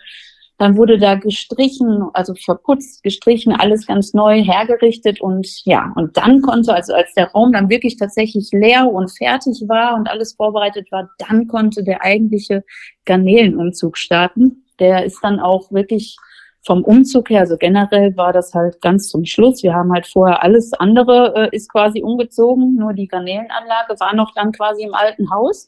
Dann 0.59 0.77
wurde 0.77 0.97
da 0.97 1.15
gestrichen, 1.15 2.09
also 2.13 2.35
verputzt, 2.35 3.03
gestrichen, 3.03 3.53
alles 3.53 3.87
ganz 3.87 4.13
neu 4.13 4.43
hergerichtet 4.43 5.19
und 5.19 5.47
ja, 5.65 5.91
und 5.95 6.15
dann 6.15 6.41
konnte, 6.41 6.73
also 6.73 6.93
als 6.93 7.13
der 7.15 7.31
Raum 7.31 7.53
dann 7.53 7.69
wirklich 7.69 7.97
tatsächlich 7.97 8.49
leer 8.51 8.87
und 8.87 9.09
fertig 9.09 9.63
war 9.67 9.95
und 9.95 10.07
alles 10.07 10.33
vorbereitet 10.33 10.91
war, 10.91 11.09
dann 11.17 11.47
konnte 11.47 11.83
der 11.83 12.03
eigentliche 12.03 12.63
Garnelenumzug 13.05 13.97
starten. 13.97 14.63
Der 14.79 15.05
ist 15.05 15.19
dann 15.23 15.39
auch 15.39 15.71
wirklich 15.71 16.17
vom 16.65 16.83
Umzug 16.83 17.29
her, 17.29 17.41
also 17.41 17.57
generell 17.57 18.15
war 18.15 18.31
das 18.31 18.53
halt 18.53 18.79
ganz 18.81 19.09
zum 19.09 19.25
Schluss. 19.25 19.63
Wir 19.63 19.73
haben 19.73 19.91
halt 19.91 20.07
vorher 20.07 20.43
alles 20.43 20.71
andere 20.73 21.33
äh, 21.35 21.55
ist 21.55 21.69
quasi 21.69 22.01
umgezogen, 22.01 22.75
nur 22.75 22.93
die 22.93 23.07
Garnelenanlage 23.07 23.99
war 23.99 24.15
noch 24.15 24.33
dann 24.33 24.51
quasi 24.53 24.83
im 24.83 24.93
alten 24.93 25.29
Haus. 25.29 25.67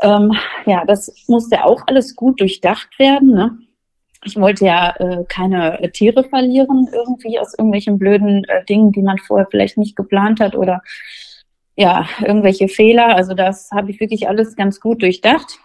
Ähm, 0.00 0.32
ja, 0.64 0.84
das 0.86 1.12
musste 1.26 1.64
auch 1.64 1.82
alles 1.86 2.16
gut 2.16 2.40
durchdacht 2.40 2.98
werden. 2.98 3.34
Ne? 3.34 3.58
Ich 4.24 4.36
wollte 4.36 4.64
ja 4.64 4.94
äh, 4.98 5.24
keine 5.28 5.80
äh, 5.80 5.90
Tiere 5.90 6.24
verlieren, 6.24 6.88
irgendwie 6.92 7.38
aus 7.38 7.54
irgendwelchen 7.54 7.98
blöden 7.98 8.44
äh, 8.44 8.64
Dingen, 8.64 8.92
die 8.92 9.02
man 9.02 9.18
vorher 9.18 9.46
vielleicht 9.50 9.78
nicht 9.78 9.96
geplant 9.96 10.40
hat 10.40 10.56
oder 10.56 10.82
ja, 11.76 12.08
irgendwelche 12.20 12.68
Fehler. 12.68 13.14
Also 13.14 13.34
das 13.34 13.70
habe 13.70 13.90
ich 13.90 14.00
wirklich 14.00 14.28
alles 14.28 14.56
ganz 14.56 14.80
gut 14.80 15.02
durchdacht. 15.02 15.60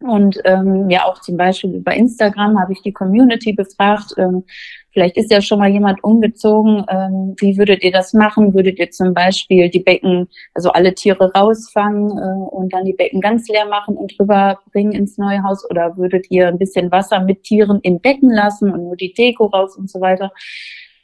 Und 0.00 0.40
ähm, 0.44 0.88
ja, 0.88 1.04
auch 1.04 1.20
zum 1.20 1.36
Beispiel 1.36 1.74
über 1.74 1.94
Instagram 1.94 2.58
habe 2.58 2.72
ich 2.72 2.80
die 2.80 2.92
Community 2.92 3.52
befragt. 3.52 4.14
Ähm, 4.16 4.44
vielleicht 4.92 5.18
ist 5.18 5.30
ja 5.30 5.42
schon 5.42 5.58
mal 5.58 5.68
jemand 5.68 6.02
umgezogen. 6.02 6.86
Ähm, 6.88 7.34
wie 7.38 7.58
würdet 7.58 7.84
ihr 7.84 7.92
das 7.92 8.14
machen? 8.14 8.54
Würdet 8.54 8.78
ihr 8.78 8.90
zum 8.90 9.12
Beispiel 9.12 9.68
die 9.68 9.80
Becken, 9.80 10.28
also 10.54 10.70
alle 10.70 10.94
Tiere 10.94 11.30
rausfangen 11.32 12.16
äh, 12.16 12.54
und 12.54 12.72
dann 12.72 12.86
die 12.86 12.94
Becken 12.94 13.20
ganz 13.20 13.46
leer 13.48 13.66
machen 13.66 13.96
und 13.96 14.18
rüberbringen 14.18 14.92
ins 14.92 15.18
neue 15.18 15.42
Haus? 15.42 15.68
Oder 15.70 15.96
würdet 15.98 16.30
ihr 16.30 16.48
ein 16.48 16.58
bisschen 16.58 16.90
Wasser 16.90 17.20
mit 17.20 17.42
Tieren 17.42 17.78
im 17.82 18.00
Becken 18.00 18.30
lassen 18.30 18.72
und 18.72 18.84
nur 18.84 18.96
die 18.96 19.12
Deko 19.12 19.46
raus 19.46 19.76
und 19.76 19.90
so 19.90 20.00
weiter? 20.00 20.32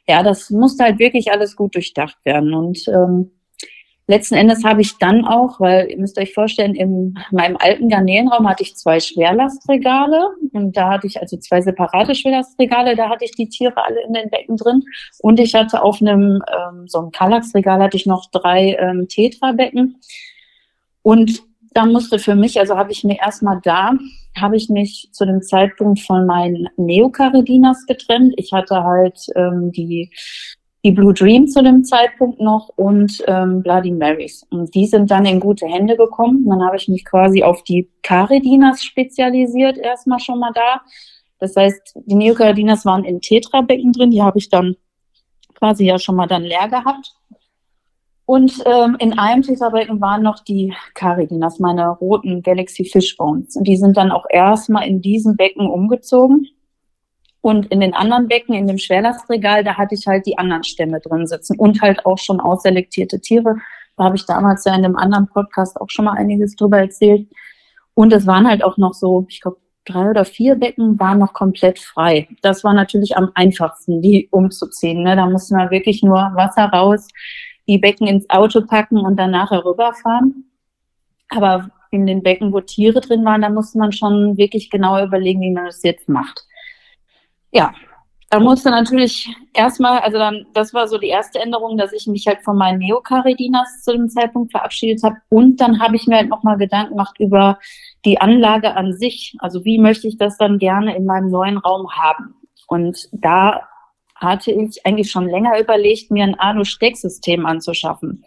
Ja, 0.09 0.23
das 0.23 0.49
musste 0.51 0.85
halt 0.85 0.99
wirklich 0.99 1.31
alles 1.31 1.55
gut 1.55 1.75
durchdacht 1.75 2.17
werden. 2.25 2.55
Und 2.55 2.89
ähm, 2.89 3.33
Letzten 4.09 4.37
Endes 4.37 4.63
habe 4.63 4.83
ich 4.83 4.99
dann 4.99 5.25
auch, 5.25 5.59
weil 5.59 5.91
ihr 5.91 5.99
müsst 5.99 6.17
euch 6.17 6.33
vorstellen, 6.33 6.77
in 6.77 7.19
meinem 7.33 7.57
alten 7.57 7.89
Garnelenraum 7.89 8.49
hatte 8.49 8.63
ich 8.63 8.77
zwei 8.77 9.01
Schwerlastregale 9.01 10.29
und 10.53 10.77
da 10.77 10.91
hatte 10.91 11.09
ich 11.09 11.21
also 11.21 11.37
zwei 11.39 11.61
separate 11.61 12.15
Schwerlastregale, 12.15 12.95
da 12.95 13.09
hatte 13.09 13.25
ich 13.25 13.33
die 13.33 13.49
Tiere 13.49 13.85
alle 13.85 14.01
in 14.07 14.13
den 14.13 14.31
Becken 14.31 14.57
drin. 14.57 14.85
Und 15.19 15.41
ich 15.41 15.55
hatte 15.55 15.83
auf 15.83 16.01
einem 16.01 16.41
ähm, 16.47 16.87
so 16.87 17.01
einem 17.01 17.11
Kallax-Regal 17.11 17.83
hatte 17.83 17.97
ich 17.97 18.07
noch 18.07 18.31
drei 18.31 18.77
ähm, 18.79 19.09
Tetra-Becken. 19.09 19.97
Und 21.03 21.43
da 21.73 21.85
musste 21.85 22.19
für 22.19 22.37
mich, 22.37 22.61
also 22.61 22.77
habe 22.77 22.93
ich 22.93 23.05
mir 23.05 23.19
erstmal 23.19 23.61
da, 23.63 23.93
habe 24.41 24.57
ich 24.57 24.69
mich 24.69 25.09
zu 25.13 25.27
dem 25.27 25.43
Zeitpunkt 25.43 26.01
von 26.01 26.27
meinen 26.27 26.69
Neocardinas 26.77 27.87
getrennt. 27.87 28.35
Ich 28.37 28.53
hatte 28.53 28.83
halt 28.85 29.19
ähm, 29.35 29.73
die 29.73 30.11
die 30.87 30.93
Blue 30.93 31.13
Dream 31.13 31.49
zu 31.49 31.65
dem 31.65 31.83
Zeitpunkt 31.83 32.39
noch 32.41 32.71
und 32.77 33.21
ähm, 33.27 33.61
Bloody 33.61 33.91
Marys. 33.91 34.47
Und 34.51 34.73
die 34.73 34.87
sind 34.87 35.11
dann 35.11 35.27
in 35.27 35.41
gute 35.41 35.67
Hände 35.67 35.97
gekommen. 35.97 36.47
Dann 36.49 36.65
habe 36.65 36.77
ich 36.77 36.87
mich 36.87 37.05
quasi 37.05 37.43
auf 37.43 37.65
die 37.65 37.91
Caridinas 38.03 38.85
spezialisiert, 38.85 39.79
erstmal 39.79 40.21
schon 40.21 40.39
mal 40.39 40.53
da. 40.55 40.83
Das 41.41 41.57
heißt, 41.57 41.99
die 42.07 42.15
Neocaridinas 42.15 42.85
waren 42.85 43.05
in 43.05 43.21
Tetrabecken 43.21 43.93
drin, 43.93 44.13
die 44.13 44.23
habe 44.23 44.39
ich 44.39 44.49
dann 44.49 44.77
quasi 45.57 45.85
ja 45.85 45.99
schon 45.99 46.15
mal 46.15 46.29
dann 46.29 46.45
leer 46.45 46.69
gehabt. 46.69 47.17
Und 48.25 48.63
ähm, 48.65 48.97
in 49.01 49.19
einem 49.19 49.43
Tetrabecken 49.43 50.01
waren 50.01 50.23
noch 50.23 50.39
die 50.39 50.73
Caridinas, 50.95 51.59
meine 51.59 51.89
roten 51.89 52.43
Galaxy 52.43 52.85
Fishbones. 52.85 53.57
Und 53.57 53.67
die 53.67 53.77
sind 53.77 53.97
dann 53.97 54.13
auch 54.13 54.27
erstmal 54.31 54.87
in 54.87 55.01
diesem 55.01 55.37
Becken 55.37 55.69
umgezogen. 55.69 56.47
Und 57.47 57.67
in 57.67 57.79
den 57.79 57.95
anderen 57.95 58.27
Becken, 58.27 58.57
in 58.57 58.67
dem 58.67 58.77
Schwerlastregal, 58.77 59.63
da 59.63 59.77
hatte 59.77 59.95
ich 59.95 60.09
halt 60.09 60.27
die 60.27 60.37
anderen 60.37 60.65
Stämme 60.65 60.99
drin 60.99 61.29
sitzen 61.29 61.57
und 61.57 61.81
halt 61.81 62.05
auch 62.05 62.19
schon 62.19 62.41
ausselektierte 62.41 63.21
Tiere. 63.21 63.55
Da 63.97 64.03
habe 64.03 64.17
ich 64.17 64.27
damals 64.27 64.65
ja 64.65 64.75
in 64.75 64.83
dem 64.83 64.97
anderen 64.97 65.29
Podcast 65.29 65.81
auch 65.81 65.89
schon 65.89 66.07
mal 66.07 66.17
einiges 66.19 66.57
drüber 66.57 66.79
erzählt. 66.79 67.29
Und 67.95 68.13
es 68.13 68.27
waren 68.27 68.49
halt 68.49 68.65
auch 68.65 68.79
noch 68.79 68.95
so, 68.95 69.27
ich 69.29 69.41
glaube, 69.41 69.59
drei 69.85 70.11
oder 70.11 70.25
vier 70.25 70.57
Becken 70.57 70.99
waren 70.99 71.21
noch 71.21 71.35
komplett 71.35 71.79
frei. 71.79 72.27
Das 72.43 72.65
war 72.65 72.75
natürlich 72.75 73.17
am 73.17 73.31
einfachsten, 73.37 74.03
die 74.03 74.27
umzuziehen. 74.33 75.05
Ne? 75.05 75.15
Da 75.15 75.27
musste 75.27 75.55
man 75.55 75.71
wirklich 75.71 76.03
nur 76.03 76.17
Wasser 76.35 76.65
raus, 76.65 77.07
die 77.69 77.79
Becken 77.79 78.09
ins 78.09 78.29
Auto 78.29 78.63
packen 78.63 78.99
und 78.99 79.15
dann 79.21 79.31
nachher 79.31 79.65
rüberfahren. 79.65 80.51
Aber 81.29 81.71
in 81.93 82.07
den 82.07 82.25
Becken, 82.25 82.53
wo 82.53 82.61
Tiere 82.61 83.01
drin 83.01 83.25
waren, 83.25 83.43
da 83.43 83.51
musste 83.51 83.79
man 83.79 83.93
schon 83.93 84.37
wirklich 84.37 84.69
genau 84.69 85.01
überlegen, 85.01 85.43
wie 85.43 85.53
man 85.53 85.67
das 85.67 85.85
jetzt 85.85 86.09
macht 86.09 86.45
ja, 87.53 87.73
da 88.29 88.41
musste 88.41 88.71
natürlich 88.71 89.33
erstmal, 89.55 90.01
also 90.01 90.19
dann, 90.19 90.47
das 90.53 90.75
war 90.75 90.89
so 90.89 90.99
die 90.99 91.09
erste 91.09 91.39
Änderung, 91.39 91.77
dass 91.77 91.93
ich 91.93 92.07
mich 92.09 92.27
halt 92.27 92.43
von 92.43 92.57
meinen 92.57 92.79
Neocaridinas 92.79 93.83
zu 93.85 93.93
dem 93.93 94.09
Zeitpunkt 94.09 94.51
verabschiedet 94.51 95.03
habe. 95.05 95.17
Und 95.29 95.61
dann 95.61 95.81
habe 95.81 95.95
ich 95.95 96.07
mir 96.07 96.17
halt 96.17 96.29
nochmal 96.29 96.59
Gedanken 96.59 96.91
gemacht 96.91 97.17
über 97.21 97.59
die 98.05 98.21
Anlage 98.21 98.75
an 98.75 98.93
sich. 98.93 99.37
Also 99.39 99.65
wie 99.65 99.79
möchte 99.79 100.09
ich 100.09 100.19
das 100.19 100.37
dann 100.39 100.59
gerne 100.59 100.97
in 100.97 101.05
meinem 101.05 101.31
neuen 101.31 101.57
Raum 101.59 101.89
haben? 101.93 102.35
Und 102.67 103.09
da 103.13 103.63
hatte 104.17 104.51
ich 104.51 104.85
eigentlich 104.85 105.11
schon 105.11 105.29
länger 105.29 105.61
überlegt, 105.61 106.11
mir 106.11 106.25
ein 106.25 106.39
Alu-Stecksystem 106.39 107.47
anzuschaffen. 107.47 108.25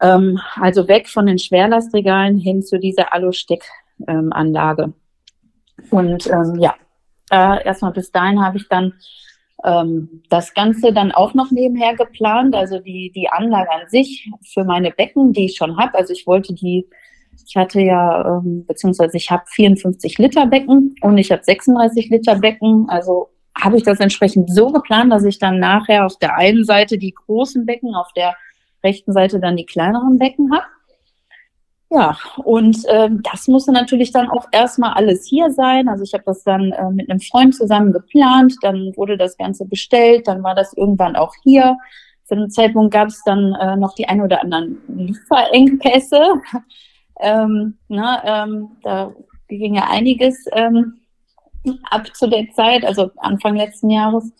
Ähm, 0.00 0.40
also 0.56 0.88
weg 0.88 1.08
von 1.08 1.26
den 1.26 1.38
Schwerlastregalen 1.38 2.38
hin 2.38 2.62
zu 2.62 2.80
dieser 2.80 3.12
Alu-Steckanlage. 3.12 4.82
Ähm, 4.82 4.94
und 5.90 6.26
ähm, 6.26 6.56
ja, 6.58 6.74
äh, 7.30 7.64
erstmal 7.64 7.92
bis 7.92 8.12
dahin 8.12 8.44
habe 8.44 8.58
ich 8.58 8.68
dann 8.68 8.94
ähm, 9.64 10.22
das 10.28 10.54
Ganze 10.54 10.92
dann 10.92 11.12
auch 11.12 11.34
noch 11.34 11.50
nebenher 11.50 11.94
geplant, 11.94 12.54
also 12.54 12.78
die, 12.78 13.10
die 13.14 13.28
Anlage 13.28 13.70
an 13.70 13.88
sich 13.88 14.30
für 14.44 14.64
meine 14.64 14.90
Becken, 14.90 15.32
die 15.32 15.46
ich 15.46 15.56
schon 15.56 15.76
habe. 15.76 15.94
Also 15.94 16.12
ich 16.12 16.26
wollte 16.26 16.54
die, 16.54 16.86
ich 17.46 17.56
hatte 17.56 17.80
ja, 17.80 18.38
ähm, 18.38 18.64
beziehungsweise 18.66 19.16
ich 19.16 19.30
habe 19.30 19.44
54 19.46 20.18
Liter 20.18 20.46
Becken 20.46 20.94
und 21.00 21.18
ich 21.18 21.32
habe 21.32 21.42
36 21.42 22.10
Liter 22.10 22.36
Becken. 22.36 22.86
Also 22.88 23.30
habe 23.56 23.76
ich 23.76 23.82
das 23.82 24.00
entsprechend 24.00 24.52
so 24.52 24.70
geplant, 24.70 25.12
dass 25.12 25.24
ich 25.24 25.38
dann 25.38 25.58
nachher 25.58 26.04
auf 26.04 26.18
der 26.18 26.36
einen 26.36 26.64
Seite 26.64 26.98
die 26.98 27.14
großen 27.14 27.64
Becken, 27.64 27.94
auf 27.94 28.12
der 28.14 28.36
rechten 28.84 29.12
Seite 29.12 29.40
dann 29.40 29.56
die 29.56 29.66
kleineren 29.66 30.18
Becken 30.18 30.52
habe. 30.52 30.66
Ja, 31.88 32.18
und 32.38 32.78
ähm, 32.88 33.22
das 33.22 33.46
musste 33.46 33.70
natürlich 33.70 34.10
dann 34.10 34.28
auch 34.28 34.46
erstmal 34.50 34.94
alles 34.94 35.24
hier 35.24 35.52
sein. 35.52 35.88
Also 35.88 36.02
ich 36.02 36.14
habe 36.14 36.24
das 36.26 36.42
dann 36.42 36.72
äh, 36.72 36.90
mit 36.90 37.08
einem 37.08 37.20
Freund 37.20 37.54
zusammen 37.54 37.92
geplant, 37.92 38.54
dann 38.62 38.92
wurde 38.96 39.16
das 39.16 39.36
Ganze 39.36 39.66
bestellt, 39.66 40.26
dann 40.26 40.42
war 40.42 40.56
das 40.56 40.72
irgendwann 40.72 41.14
auch 41.14 41.32
hier. 41.44 41.76
Zu 42.24 42.34
einem 42.34 42.50
Zeitpunkt 42.50 42.92
gab 42.92 43.08
es 43.08 43.22
dann 43.24 43.54
äh, 43.54 43.76
noch 43.76 43.94
die 43.94 44.08
ein 44.08 44.20
oder 44.20 44.42
anderen 44.42 44.78
Lieferengpässe. 44.88 46.34
ähm, 47.20 47.78
na, 47.86 48.44
ähm, 48.44 48.70
da 48.82 49.12
ging 49.46 49.76
ja 49.76 49.88
einiges 49.88 50.44
ähm, 50.52 50.94
ab 51.90 52.08
zu 52.16 52.28
der 52.28 52.50
Zeit, 52.52 52.84
also 52.84 53.12
Anfang 53.18 53.54
letzten 53.54 53.90
Jahres. 53.90 54.32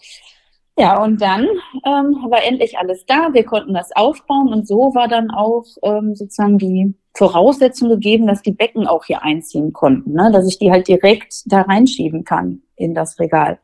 Ja, 0.79 1.03
und 1.03 1.23
dann 1.23 1.47
ähm, 1.85 2.27
war 2.29 2.45
endlich 2.45 2.77
alles 2.79 3.07
da. 3.07 3.33
Wir 3.33 3.45
konnten 3.45 3.73
das 3.73 3.97
aufbauen 3.97 4.53
und 4.53 4.69
so 4.69 4.95
war 4.95 5.09
dann 5.09 5.31
auch 5.31 5.65
ähm, 5.83 6.15
sozusagen 6.15 6.59
die 6.59 6.95
Voraussetzung 7.15 7.89
gegeben, 7.89 8.27
dass 8.27 8.43
die 8.43 8.53
Becken 8.53 8.87
auch 8.87 9.07
hier 9.07 9.23
einziehen 9.23 9.73
konnten, 9.73 10.13
ne? 10.13 10.31
dass 10.31 10.47
ich 10.47 10.59
die 10.59 10.71
halt 10.71 10.87
direkt 10.87 11.43
da 11.47 11.63
reinschieben 11.63 12.25
kann 12.25 12.61
in 12.77 12.95
das 12.95 13.19
Regal. 13.19 13.59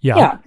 Ja. 0.00 0.18
ja. 0.18 0.40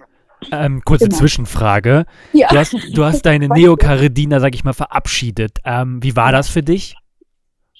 Ähm, 0.50 0.82
kurze 0.84 1.04
genau. 1.04 1.18
Zwischenfrage. 1.18 2.06
Ja. 2.32 2.48
Du, 2.48 2.58
hast, 2.58 2.74
du 2.92 3.04
hast 3.04 3.22
deine 3.22 3.46
Neocaridina, 3.54 4.40
sag 4.40 4.54
ich 4.54 4.64
mal, 4.64 4.72
verabschiedet. 4.72 5.58
Ähm, 5.64 6.02
wie 6.02 6.16
war 6.16 6.32
das 6.32 6.48
für 6.48 6.62
dich? 6.62 6.96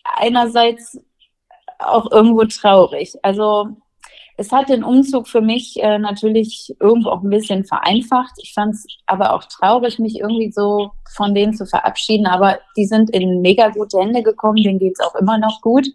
Einerseits 0.04 0.98
auch 1.78 2.12
irgendwo 2.12 2.44
traurig. 2.44 3.14
Also 3.22 3.70
es 4.40 4.52
hat 4.52 4.70
den 4.70 4.82
Umzug 4.82 5.28
für 5.28 5.42
mich 5.42 5.76
äh, 5.82 5.98
natürlich 5.98 6.74
irgendwo 6.80 7.10
auch 7.10 7.22
ein 7.22 7.28
bisschen 7.28 7.66
vereinfacht. 7.66 8.32
Ich 8.42 8.54
fand 8.54 8.74
es 8.74 8.86
aber 9.04 9.34
auch 9.34 9.44
traurig, 9.44 9.98
mich 9.98 10.18
irgendwie 10.18 10.50
so 10.50 10.92
von 11.14 11.34
denen 11.34 11.52
zu 11.52 11.66
verabschieden. 11.66 12.24
Aber 12.24 12.58
die 12.74 12.86
sind 12.86 13.10
in 13.10 13.42
mega 13.42 13.68
gute 13.68 13.98
Hände 13.98 14.22
gekommen, 14.22 14.62
denen 14.62 14.78
geht 14.78 14.94
es 14.98 15.06
auch 15.06 15.14
immer 15.16 15.36
noch 15.36 15.60
gut. 15.60 15.86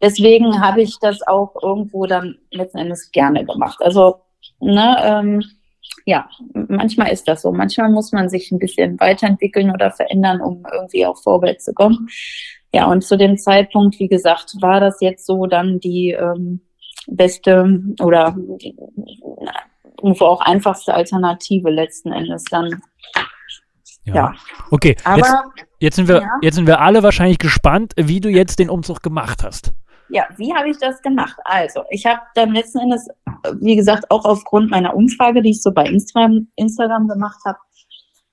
Deswegen 0.00 0.60
habe 0.60 0.80
ich 0.80 0.96
das 1.00 1.26
auch 1.26 1.56
irgendwo 1.60 2.06
dann 2.06 2.36
letzten 2.52 2.78
Endes 2.78 3.10
gerne 3.10 3.44
gemacht. 3.44 3.78
Also, 3.80 4.20
ne, 4.60 4.98
ähm, 5.02 5.42
ja, 6.04 6.28
manchmal 6.68 7.10
ist 7.10 7.26
das 7.26 7.42
so. 7.42 7.50
Manchmal 7.50 7.90
muss 7.90 8.12
man 8.12 8.28
sich 8.28 8.52
ein 8.52 8.60
bisschen 8.60 9.00
weiterentwickeln 9.00 9.72
oder 9.72 9.90
verändern, 9.90 10.40
um 10.40 10.64
irgendwie 10.72 11.04
auch 11.04 11.20
vorwärts 11.20 11.64
zu 11.64 11.74
kommen. 11.74 12.06
Ja, 12.72 12.86
und 12.86 13.02
zu 13.02 13.16
dem 13.16 13.38
Zeitpunkt, 13.38 13.98
wie 13.98 14.06
gesagt, 14.06 14.54
war 14.60 14.78
das 14.78 15.00
jetzt 15.00 15.26
so 15.26 15.46
dann 15.46 15.80
die 15.80 16.12
ähm, 16.12 16.60
beste 17.06 17.82
oder 18.00 18.36
irgendwo 20.02 20.24
auch 20.26 20.40
einfachste 20.40 20.94
Alternative 20.94 21.70
letzten 21.70 22.12
Endes 22.12 22.44
dann. 22.44 22.82
Ja. 24.04 24.14
ja. 24.14 24.34
Okay, 24.70 24.96
Aber, 25.04 25.18
jetzt, 25.18 25.34
jetzt, 25.80 25.96
sind 25.96 26.08
wir, 26.08 26.20
ja. 26.20 26.28
jetzt 26.42 26.54
sind 26.54 26.66
wir 26.66 26.80
alle 26.80 27.02
wahrscheinlich 27.02 27.38
gespannt, 27.38 27.92
wie 27.96 28.20
du 28.20 28.28
jetzt 28.28 28.58
den 28.58 28.70
Umzug 28.70 29.02
gemacht 29.02 29.42
hast. 29.42 29.72
Ja, 30.08 30.24
wie 30.36 30.54
habe 30.54 30.70
ich 30.70 30.78
das 30.78 31.02
gemacht? 31.02 31.36
Also, 31.44 31.82
ich 31.90 32.06
habe 32.06 32.20
dann 32.36 32.52
letzten 32.52 32.78
Endes, 32.78 33.08
wie 33.60 33.74
gesagt, 33.74 34.08
auch 34.10 34.24
aufgrund 34.24 34.70
meiner 34.70 34.94
Umfrage, 34.94 35.42
die 35.42 35.50
ich 35.50 35.62
so 35.62 35.72
bei 35.72 35.84
Instagram, 35.84 36.46
Instagram 36.54 37.08
gemacht 37.08 37.40
habe, 37.44 37.58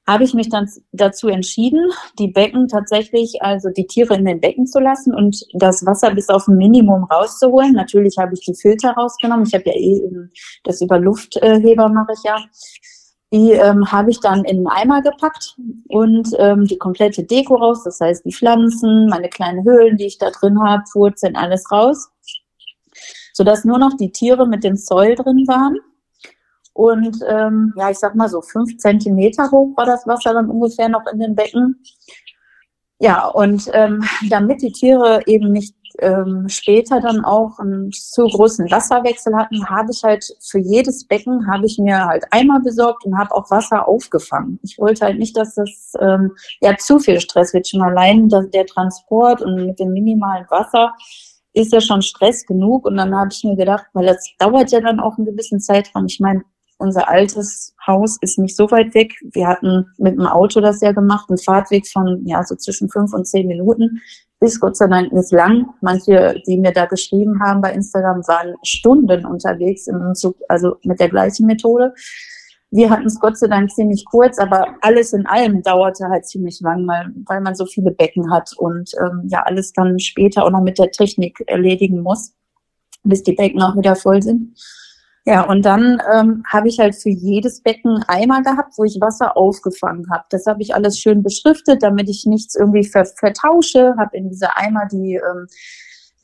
habe 0.06 0.26
ich 0.26 0.34
mich 0.34 0.50
dann 0.50 0.70
dazu 0.92 1.30
entschieden, 1.30 1.90
die 2.20 2.28
Becken 2.28 2.68
tatsächlich, 2.68 3.42
also 3.42 3.70
die 3.70 3.88
Tiere 3.88 4.16
in 4.16 4.26
den 4.26 4.42
Becken 4.42 4.68
zu 4.68 4.80
lassen 4.80 5.16
und 5.16 5.46
das 5.54 5.86
Wasser 5.86 6.14
bis 6.14 6.30
auf 6.30 6.48
ein 6.48 6.58
Minimum 6.58 7.06
rauszuholen. 7.06 7.72
Natürlich 7.72 8.18
habe 8.18 8.34
ich 8.34 8.42
die 8.42 8.54
Filter 8.54 8.92
rausgenommen. 8.92 9.46
Ich 9.46 9.54
habe 9.54 9.64
ja 9.68 9.76
eh 9.76 10.02
das 10.64 10.82
über 10.82 11.00
Luftheber 11.00 11.90
mache 11.90 12.14
ich 12.14 12.24
ja. 12.24 12.38
Die 13.32 13.52
ähm, 13.52 13.92
habe 13.92 14.12
ich 14.12 14.20
dann 14.20 14.44
in 14.44 14.58
einen 14.58 14.68
Eimer 14.68 15.02
gepackt 15.02 15.58
und 15.88 16.30
ähm, 16.38 16.66
die 16.66 16.78
komplette 16.78 17.24
Deko 17.24 17.56
raus, 17.56 17.84
das 17.84 18.00
heißt 18.00 18.26
die 18.26 18.32
Pflanzen, 18.32 19.08
meine 19.08 19.28
kleinen 19.28 19.64
Höhlen, 19.64 19.98
die 19.98 20.06
ich 20.06 20.20
da 20.20 20.30
drin 20.30 20.62
habe, 20.62 20.84
Wurzeln, 20.94 21.36
alles 21.36 21.72
raus, 21.72 22.10
sodass 23.34 23.66
nur 23.66 23.80
noch 23.80 23.98
die 23.98 24.12
Tiere 24.12 24.48
mit 24.48 24.64
dem 24.64 24.76
Zoll 24.76 25.16
drin 25.16 25.48
waren. 25.48 25.80
Und 26.74 27.20
ähm, 27.28 27.74
ja, 27.78 27.92
ich 27.92 28.00
sag 28.00 28.16
mal 28.16 28.30
so 28.30 28.42
fünf 28.42 28.78
Zentimeter 28.78 29.50
hoch 29.52 29.78
war 29.78 29.86
das 29.86 30.08
Wasser 30.08 30.34
dann 30.34 30.50
ungefähr 30.50 30.90
noch 30.90 31.06
in 31.12 31.20
den 31.20 31.36
Becken. 31.36 31.84
Ja, 33.00 33.28
und 33.28 33.70
ähm, 33.74 34.04
damit 34.30 34.62
die 34.62 34.72
Tiere 34.72 35.22
eben 35.28 35.52
nicht 35.52 35.76
ähm, 36.00 36.48
später 36.48 37.00
dann 37.00 37.24
auch 37.24 37.60
einen 37.60 37.92
zu 37.92 38.26
großen 38.26 38.70
Wasserwechsel 38.72 39.36
hatten, 39.36 39.68
habe 39.70 39.92
ich 39.92 40.04
halt 40.04 40.26
für 40.42 40.60
jedes 40.60 41.08
Becken 41.08 41.48
habe 41.52 41.66
ich 41.66 41.78
mir 41.78 42.06
halt 42.06 42.24
Eimer 42.32 42.60
besorgt 42.62 43.06
und 43.06 43.18
habe 43.18 43.34
auch 43.36 43.50
Wasser 43.52 43.88
aufgefangen. 43.88 44.60
Ich 44.64 44.80
wollte 44.80 45.06
halt 45.06 45.20
nicht, 45.20 45.38
dass 45.38 45.56
das 45.56 45.94
ähm, 46.00 46.32
ja 46.62 46.76
zu 46.78 47.00
viel 47.00 47.20
Stress 47.20 47.54
wird. 47.54 47.68
Schon 47.68 47.82
allein 47.82 48.30
dass 48.30 48.50
der 48.50 48.66
Transport 48.66 49.42
und 49.42 49.66
mit 49.66 49.80
dem 49.80 49.92
minimalen 49.92 50.46
Wasser 50.50 50.94
ist 51.54 51.72
ja 51.72 51.82
schon 51.82 52.02
Stress 52.02 52.46
genug. 52.46 52.86
Und 52.86 52.98
dann 52.98 53.16
habe 53.16 53.30
ich 53.32 53.44
mir 53.44 53.56
gedacht, 53.56 53.86
weil 53.94 54.08
das 54.08 54.26
dauert 54.40 54.72
ja 54.72 54.82
dann 54.82 55.00
auch 55.00 55.18
einen 55.18 55.26
gewissen 55.26 55.60
Zeitraum. 55.60 56.06
Ich 56.06 56.20
meine, 56.20 56.42
unser 56.78 57.10
altes 57.10 57.74
Haus 57.86 58.18
ist 58.22 58.40
nicht 58.40 58.56
so 58.56 58.70
weit 58.72 58.94
weg. 58.94 59.14
Wir 59.32 59.48
hatten 59.48 59.86
mit 59.98 60.14
dem 60.14 60.26
Auto 60.26 60.62
das 60.62 60.82
ja 60.82 60.92
gemacht, 60.92 61.30
einen 61.30 61.38
Fahrtweg 61.38 61.88
von 61.88 62.26
ja 62.26 62.44
so 62.44 62.56
zwischen 62.56 62.90
fünf 62.90 63.14
und 63.14 63.26
zehn 63.26 63.48
Minuten 63.48 64.02
ist 64.44 64.60
Gott 64.60 64.76
sei 64.76 64.88
Dank 64.88 65.12
nicht 65.12 65.32
lang. 65.32 65.68
Manche, 65.82 66.42
die 66.46 66.58
mir 66.58 66.72
da 66.72 66.86
geschrieben 66.86 67.40
haben 67.42 67.62
bei 67.62 67.74
Instagram, 67.74 68.28
waren 68.28 68.56
Stunden 68.64 69.26
unterwegs 69.26 69.88
im 69.88 70.14
Zug, 70.16 70.36
also 70.50 70.76
mit 70.84 71.00
der 71.00 71.10
gleichen 71.10 71.46
Methode. 71.46 71.94
Wir 72.70 72.90
hatten 72.90 73.06
es 73.06 73.20
Gott 73.20 73.38
sei 73.38 73.48
Dank 73.48 73.72
ziemlich 73.72 74.04
kurz, 74.06 74.40
aber 74.40 74.66
alles 74.82 75.14
in 75.14 75.26
allem 75.28 75.62
dauerte 75.62 76.08
halt 76.10 76.26
ziemlich 76.26 76.60
lang, 76.62 76.88
weil, 76.88 77.42
man 77.42 77.56
so 77.56 77.66
viele 77.66 77.92
Becken 77.92 78.32
hat 78.32 78.52
und 78.58 78.92
ähm, 79.00 79.28
ja 79.28 79.44
alles 79.44 79.74
dann 79.74 80.00
später 80.00 80.44
auch 80.44 80.50
noch 80.50 80.64
mit 80.64 80.80
der 80.80 80.92
Technik 80.92 81.44
erledigen 81.48 82.02
muss, 82.02 82.34
bis 83.04 83.22
die 83.22 83.34
Becken 83.34 83.62
auch 83.62 83.78
wieder 83.78 83.96
voll 83.96 84.24
sind. 84.24 84.58
Ja, 85.26 85.44
und 85.44 85.64
dann 85.64 86.02
ähm, 86.14 86.44
habe 86.46 86.68
ich 86.68 86.80
halt 86.80 86.96
für 86.96 87.10
jedes 87.10 87.62
Becken 87.62 88.04
Eimer 88.08 88.42
gehabt, 88.42 88.74
wo 88.78 88.84
ich 88.84 89.00
Wasser 89.00 89.38
aufgefangen 89.38 90.10
habe. 90.12 90.26
Das 90.30 90.46
habe 90.48 90.62
ich 90.62 90.76
alles 90.76 91.00
schön 91.00 91.24
beschriftet, 91.24 91.82
damit 91.82 92.10
ich 92.10 92.26
nichts 92.26 92.56
irgendwie 92.56 92.84
ver 92.84 93.06
vertausche. 93.06 93.96
Habe 93.98 94.18
in 94.18 94.30
diese 94.30 94.58
Eimer 94.58 94.86
die, 94.92 95.16
ähm, 95.16 95.48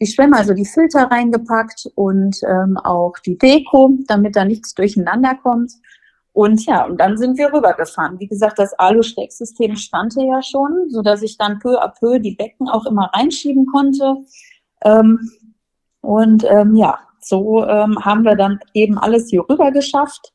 die 0.02 0.08
Schwämme, 0.08 0.36
also 0.36 0.54
die 0.54 0.66
Filter 0.66 1.04
reingepackt 1.04 1.90
und 1.96 2.42
ähm, 2.44 2.78
auch 2.78 3.14
die 3.26 3.38
Deko, 3.38 3.92
damit 4.08 4.36
da 4.36 4.44
nichts 4.44 4.74
durcheinander 4.74 5.36
kommt. 5.42 5.72
Und 6.34 6.66
ja, 6.66 6.86
und 6.86 7.00
dann 7.00 7.18
sind 7.18 7.38
wir 7.38 7.54
rübergefahren. 7.54 8.20
Wie 8.20 8.28
gesagt, 8.28 8.60
das 8.60 8.74
Alu-Stecksystem 8.74 9.78
stand 9.78 10.16
ja 10.16 10.42
schon, 10.42 10.90
so 10.90 11.02
dass 11.02 11.22
ich 11.22 11.38
dann 11.38 11.60
peu 11.60 11.82
à 11.82 11.88
peu 11.88 12.20
die 12.20 12.36
Becken 12.36 12.68
auch 12.68 12.86
immer 12.86 13.10
reinschieben 13.14 13.66
konnte. 13.66 14.18
Ähm, 14.84 15.32
und 16.02 16.46
ähm, 16.50 16.76
ja, 16.76 17.00
so 17.22 17.66
ähm, 17.66 17.98
haben 18.04 18.24
wir 18.24 18.36
dann 18.36 18.60
eben 18.74 18.98
alles 18.98 19.30
hier 19.30 19.44
rüber 19.50 19.72
geschafft. 19.72 20.32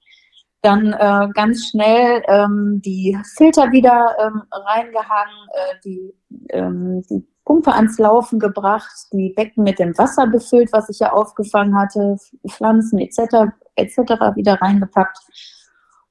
Dann 0.63 0.93
äh, 0.93 1.29
ganz 1.35 1.69
schnell 1.69 2.23
ähm, 2.27 2.81
die 2.83 3.19
Filter 3.37 3.71
wieder 3.71 4.17
ähm, 4.19 4.43
reingehangen, 4.51 5.49
äh, 5.53 5.75
die, 5.85 6.15
ähm, 6.51 7.03
die 7.11 7.27
Pumpe 7.45 7.73
ans 7.73 7.99
Laufen 7.99 8.39
gebracht, 8.39 9.09
die 9.13 9.35
Becken 9.37 9.65
mit 9.65 9.79
dem 9.79 9.97
Wasser 9.99 10.27
befüllt, 10.27 10.73
was 10.73 10.89
ich 10.89 11.01
ja 11.01 11.13
aufgefangen 11.13 11.79
hatte, 11.79 12.17
Pflanzen 12.49 12.99
etc. 12.99 13.53
etc. 13.77 13.99
wieder 14.37 14.55
reingepackt 14.55 15.19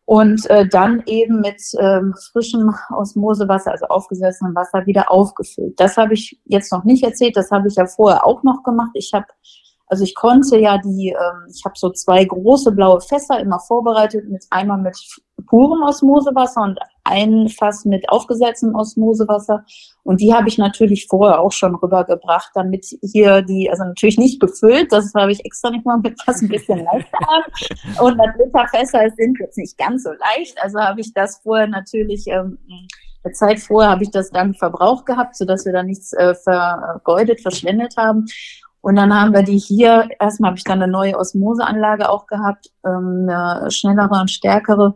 und 0.05 0.49
äh, 0.49 0.67
dann 0.67 1.01
eben 1.05 1.39
mit 1.39 1.61
ähm, 1.79 2.13
frischem 2.31 2.73
Osmosewasser, 2.89 3.71
also 3.71 3.85
aufgesessenem 3.85 4.55
Wasser, 4.55 4.85
wieder 4.85 5.09
aufgefüllt. 5.09 5.79
Das 5.79 5.97
habe 5.97 6.13
ich 6.13 6.39
jetzt 6.45 6.71
noch 6.71 6.83
nicht 6.83 7.03
erzählt, 7.03 7.37
das 7.37 7.51
habe 7.51 7.67
ich 7.67 7.75
ja 7.75 7.85
vorher 7.85 8.25
auch 8.25 8.43
noch 8.43 8.63
gemacht. 8.63 8.91
Ich 8.95 9.11
habe 9.13 9.25
also 9.93 10.05
ich 10.05 10.15
konnte 10.15 10.57
ja 10.57 10.79
die, 10.79 11.09
ähm, 11.09 11.47
ich 11.53 11.63
habe 11.63 11.75
so 11.77 11.91
zwei 11.91 12.25
große 12.25 12.71
blaue 12.71 12.99
Fässer 12.99 13.39
immer 13.39 13.59
vorbereitet, 13.59 14.27
mit 14.27 14.43
einmal 14.49 14.79
mit 14.79 14.97
purem 15.45 15.83
Osmosewasser 15.83 16.63
und 16.63 16.79
ein 17.03 17.47
Fass 17.47 17.85
mit 17.85 18.09
aufgesetztem 18.09 18.73
Osmosewasser. 18.73 19.63
Und 20.01 20.19
die 20.19 20.33
habe 20.33 20.47
ich 20.47 20.57
natürlich 20.57 21.05
vorher 21.07 21.39
auch 21.41 21.51
schon 21.51 21.75
rübergebracht, 21.75 22.49
damit 22.55 22.87
hier 23.03 23.43
die, 23.43 23.69
also 23.69 23.83
natürlich 23.83 24.17
nicht 24.17 24.39
gefüllt, 24.39 24.91
das 24.91 25.13
habe 25.13 25.31
ich 25.31 25.45
extra 25.45 25.69
nicht 25.69 25.85
mal 25.85 25.99
mit 25.99 26.19
was 26.25 26.41
ein 26.41 26.47
bisschen 26.47 26.83
leichter 26.91 27.19
an. 27.19 28.03
Und 28.03 28.17
das 28.17 28.35
Liter 28.43 28.67
Fässer 28.69 29.11
sind 29.15 29.37
jetzt 29.39 29.59
nicht 29.59 29.77
ganz 29.77 30.05
so 30.05 30.09
leicht, 30.09 30.57
also 30.59 30.79
habe 30.79 31.01
ich 31.01 31.13
das 31.13 31.39
vorher 31.43 31.67
natürlich 31.67 32.25
ähm, 32.25 32.57
eine 33.23 33.33
Zeit 33.33 33.59
vorher 33.59 33.91
habe 33.91 34.03
ich 34.03 34.11
das 34.11 34.31
dann 34.31 34.53
verbraucht 34.53 35.05
gehabt, 35.05 35.35
sodass 35.35 35.65
wir 35.65 35.71
da 35.71 35.83
nichts 35.83 36.13
äh, 36.13 36.35
vergeudet, 36.35 37.41
verschwendet 37.41 37.95
haben. 37.95 38.25
Und 38.83 38.97
dann 38.97 39.13
haben 39.13 39.33
wir 39.33 39.43
die 39.43 39.57
hier, 39.57 40.09
erstmal 40.19 40.49
habe 40.49 40.57
ich 40.57 40.65
dann 40.65 40.83
eine 40.83 40.91
neue 40.91 41.17
Osmoseanlage 41.17 42.09
auch 42.09 42.27
gehabt, 42.27 42.67
ähm, 42.85 43.29
eine 43.29 43.71
schnellere 43.71 44.19
und 44.19 44.29
stärkere. 44.29 44.95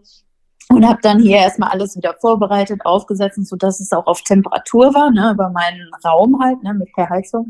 Und 0.68 0.86
habe 0.86 1.00
dann 1.02 1.20
hier 1.20 1.38
erstmal 1.38 1.70
alles 1.70 1.96
wieder 1.96 2.14
vorbereitet, 2.20 2.82
aufgesetzt, 2.84 3.40
so 3.48 3.56
dass 3.56 3.80
es 3.80 3.94
auch 3.94 4.06
auf 4.06 4.22
Temperatur 4.24 4.94
war, 4.94 5.10
ne, 5.12 5.32
über 5.32 5.50
meinen 5.52 5.90
Raum 6.04 6.38
halt, 6.44 6.62
ne, 6.64 6.74
mit 6.74 6.90
der 6.98 7.10
Heizung. 7.10 7.50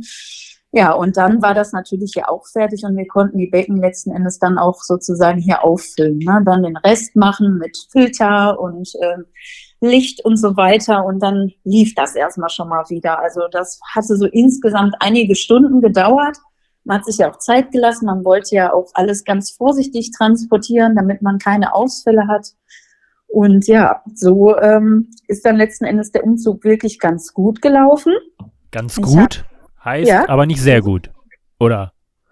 Ja, 0.71 0.91
und 0.91 1.17
dann 1.17 1.41
war 1.41 1.55
das 1.55 1.71
natürlich 1.71 2.11
hier 2.13 2.29
auch 2.29 2.45
fertig 2.45 2.83
und 2.83 2.95
wir 2.95 3.07
konnten 3.07 3.39
die 3.39 3.47
Becken 3.47 3.77
letzten 3.77 4.11
Endes 4.11 4.37
dann 4.37 4.59
auch 4.59 4.83
sozusagen 4.83 5.39
hier 5.39 5.63
auffüllen. 5.63 6.19
Ne? 6.19 6.43
Dann 6.45 6.61
den 6.61 6.77
Rest 6.77 7.15
machen 7.15 7.57
mit 7.57 7.75
Filter 7.89 8.59
und 8.59 8.93
äh, 9.01 9.23
Licht 9.79 10.23
und 10.25 10.37
so 10.37 10.57
weiter. 10.57 11.05
Und 11.05 11.19
dann 11.21 11.51
lief 11.63 11.95
das 11.95 12.15
erstmal 12.15 12.49
schon 12.49 12.69
mal 12.69 12.83
wieder. 12.89 13.19
Also 13.19 13.41
das 13.51 13.79
hatte 13.93 14.15
so 14.17 14.25
insgesamt 14.25 14.95
einige 14.99 15.35
Stunden 15.35 15.81
gedauert. 15.81 16.37
Man 16.83 16.99
hat 16.99 17.05
sich 17.05 17.17
ja 17.17 17.29
auch 17.29 17.37
Zeit 17.37 17.71
gelassen. 17.71 18.05
Man 18.05 18.23
wollte 18.23 18.55
ja 18.55 18.73
auch 18.73 18.89
alles 18.93 19.23
ganz 19.23 19.51
vorsichtig 19.51 20.11
transportieren, 20.11 20.95
damit 20.95 21.21
man 21.21 21.37
keine 21.37 21.73
Ausfälle 21.73 22.27
hat. 22.27 22.47
Und 23.27 23.67
ja, 23.67 24.01
so 24.15 24.57
ähm, 24.57 25.09
ist 25.27 25.45
dann 25.45 25.57
letzten 25.57 25.85
Endes 25.85 26.11
der 26.11 26.23
Umzug 26.23 26.63
wirklich 26.63 26.97
ganz 26.97 27.33
gut 27.33 27.61
gelaufen. 27.61 28.13
Ganz 28.71 28.95
gut? 28.95 29.45
Hab, 29.75 29.85
heißt 29.85 30.09
ja, 30.09 30.29
aber 30.29 30.45
nicht 30.45 30.61
sehr 30.61 30.81
gut, 30.81 31.11
oder? 31.59 31.91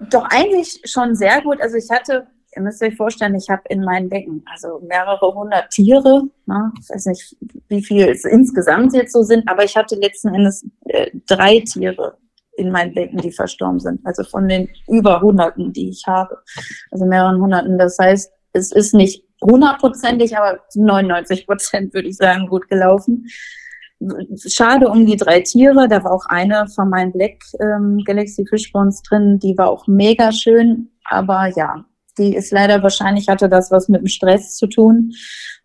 Doch 0.10 0.25
eigentlich 0.29 0.81
schon 0.86 1.15
sehr 1.15 1.41
gut. 1.41 1.62
Also 1.62 1.75
ich 1.75 1.89
hatte 1.89 2.27
ihr 2.56 2.62
müsst 2.62 2.82
euch 2.82 2.96
vorstellen, 2.96 3.36
ich 3.36 3.50
habe 3.50 3.63
in 3.70 3.84
meinen 3.84 4.10
Becken 4.10 4.44
also 4.52 4.80
mehrere 4.88 5.34
hundert 5.34 5.70
Tiere. 5.70 6.24
Ne? 6.46 6.72
Ich 6.80 6.89
weiß 6.89 7.06
nicht, 7.08 7.36
wie 7.68 7.84
viel 7.84 8.08
es 8.08 8.24
insgesamt 8.24 8.94
jetzt 8.94 9.13
so 9.13 9.24
sind, 9.24 9.48
aber 9.50 9.63
ich 9.63 9.76
hatte 9.76 9.96
letzten 9.96 10.34
Endes 10.34 10.65
äh, 10.86 11.12
drei 11.28 11.60
Tiere 11.60 12.18
in 12.58 12.72
meinen 12.72 12.94
Becken, 12.94 13.20
die 13.20 13.32
verstorben 13.32 13.80
sind. 13.80 14.00
Also 14.06 14.24
von 14.24 14.48
den 14.48 14.70
über 14.88 15.22
Hunderten, 15.22 15.74
die 15.74 15.89
ich 15.89 16.04
habe. 16.08 16.38
Also 16.91 17.06
mehreren 17.06 17.41
Hunderten. 17.41 17.78
Das 17.78 17.98
heißt, 18.00 18.32
es 18.54 18.72
ist 18.72 18.94
nicht 18.94 19.24
hundertprozentig, 19.41 20.38
aber 20.38 20.60
99 20.74 21.46
Prozent 21.46 21.94
würde 21.94 22.08
ich 22.08 22.15
sagen, 22.15 22.48
gut 22.48 22.70
gelaufen. 22.70 23.28
Schade 24.48 24.88
um 24.89 25.06
die 25.06 25.18
drei 25.18 25.41
Tiere. 25.41 25.88
Da 25.89 26.04
war 26.04 26.13
auch 26.13 26.26
eine 26.28 26.68
von 26.68 26.89
meinen 26.89 27.12
Black 27.12 27.39
ähm, 27.60 28.02
Galaxy 28.06 28.46
Fishbones 28.46 29.02
drin. 29.02 29.39
Die 29.39 29.58
war 29.58 29.70
auch 29.70 29.88
mega 29.88 30.32
schön. 30.32 30.89
Aber 31.10 31.52
ja, 31.56 31.86
die 32.17 32.36
ist 32.36 32.51
leider 32.51 32.82
wahrscheinlich, 32.84 33.28
hatte 33.28 33.49
das 33.49 33.71
was 33.71 33.89
mit 33.89 34.01
dem 34.01 34.08
Stress 34.08 34.56
zu 34.56 34.67
tun. 34.67 35.12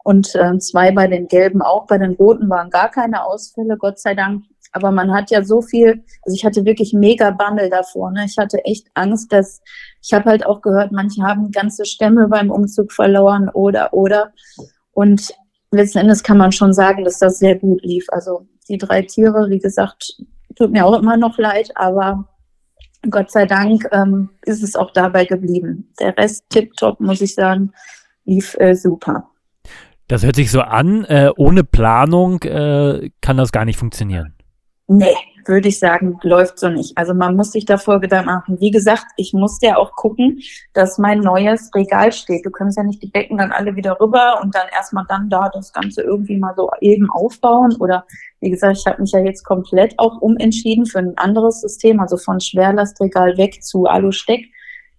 Und 0.02 0.34
äh, 0.34 0.58
zwei 0.58 0.92
bei 0.92 1.06
den 1.06 1.28
gelben 1.28 1.62
auch. 1.62 1.86
Bei 1.86 1.98
den 1.98 2.14
roten 2.14 2.48
waren 2.48 2.70
gar 2.70 2.90
keine 2.90 3.24
Ausfälle, 3.24 3.76
Gott 3.76 3.98
sei 3.98 4.14
Dank. 4.14 4.44
Aber 4.72 4.92
man 4.92 5.12
hat 5.12 5.30
ja 5.30 5.42
so 5.42 5.62
viel, 5.62 6.04
also 6.22 6.34
ich 6.34 6.44
hatte 6.44 6.64
wirklich 6.64 6.92
mega 6.92 7.30
Bammel 7.30 7.70
davor. 7.70 8.12
Ne? 8.12 8.24
Ich 8.24 8.38
hatte 8.38 8.64
echt 8.64 8.86
Angst, 8.94 9.32
dass, 9.32 9.60
ich 10.02 10.12
habe 10.12 10.30
halt 10.30 10.46
auch 10.46 10.62
gehört, 10.62 10.92
manche 10.92 11.22
haben 11.22 11.50
ganze 11.50 11.84
Stämme 11.84 12.28
beim 12.28 12.50
Umzug 12.50 12.92
verloren 12.92 13.48
oder, 13.48 13.92
oder. 13.92 14.32
Und 14.92 15.34
letzten 15.72 15.98
Endes 15.98 16.22
kann 16.22 16.38
man 16.38 16.52
schon 16.52 16.72
sagen, 16.72 17.04
dass 17.04 17.18
das 17.18 17.38
sehr 17.38 17.56
gut 17.56 17.82
lief. 17.82 18.06
Also 18.10 18.46
die 18.68 18.78
drei 18.78 19.02
Tiere, 19.02 19.48
wie 19.50 19.58
gesagt, 19.58 20.16
tut 20.54 20.70
mir 20.70 20.86
auch 20.86 20.98
immer 20.98 21.16
noch 21.16 21.36
leid, 21.38 21.70
aber 21.74 22.28
Gott 23.08 23.30
sei 23.30 23.46
Dank 23.46 23.88
ähm, 23.92 24.30
ist 24.42 24.62
es 24.62 24.76
auch 24.76 24.92
dabei 24.92 25.24
geblieben. 25.24 25.92
Der 25.98 26.16
Rest 26.18 26.44
tipptopp, 26.50 27.00
muss 27.00 27.20
ich 27.20 27.34
sagen, 27.34 27.72
lief 28.24 28.56
äh, 28.58 28.74
super. 28.74 29.30
Das 30.08 30.24
hört 30.24 30.36
sich 30.36 30.50
so 30.50 30.60
an, 30.60 31.04
äh, 31.04 31.30
ohne 31.36 31.64
Planung 31.64 32.42
äh, 32.42 33.10
kann 33.20 33.36
das 33.36 33.52
gar 33.52 33.64
nicht 33.64 33.78
funktionieren. 33.78 34.34
Nee, 34.92 35.14
würde 35.46 35.68
ich 35.68 35.79
sagen, 35.79 36.18
läuft 36.24 36.59
so 36.59 36.68
nicht. 36.68 36.98
Also 36.98 37.14
man 37.14 37.37
muss 37.37 37.53
sich 37.53 37.64
davor 37.64 38.00
Gedanken 38.00 38.26
machen. 38.26 38.61
Wie 38.61 38.72
gesagt, 38.72 39.05
ich 39.16 39.33
muss 39.33 39.61
ja 39.62 39.76
auch 39.76 39.92
gucken, 39.92 40.40
dass 40.72 40.98
mein 40.98 41.20
neues 41.20 41.70
Regal 41.76 42.11
steht. 42.11 42.44
Du 42.44 42.50
kannst 42.50 42.76
ja 42.76 42.83
nicht 42.83 43.00
die 43.00 43.07
Becken 43.07 43.38
dann 43.38 43.53
alle 43.53 43.76
wieder 43.76 44.00
rüber 44.00 44.40
und 44.42 44.53
dann 44.53 44.66
erstmal 44.74 45.05
dann 45.09 45.31
da 45.31 45.48
das 45.48 45.72
Ganze 45.72 46.03
irgendwie 46.03 46.38
mal 46.38 46.55
so 46.57 46.68
eben 46.81 47.09
aufbauen. 47.09 47.76
Oder 47.79 48.05
wie 48.40 48.50
gesagt, 48.50 48.79
ich 48.79 48.87
habe 48.87 49.00
mich 49.00 49.12
ja 49.12 49.20
jetzt 49.20 49.44
komplett 49.44 49.96
auch 49.96 50.20
umentschieden 50.20 50.87
für 50.87 50.98
ein 50.98 51.16
anderes 51.18 51.61
System, 51.61 52.00
also 52.00 52.16
von 52.16 52.40
Schwerlastregal 52.40 53.38
weg 53.38 53.62
zu 53.62 53.85
Alu-Steck. 53.85 54.46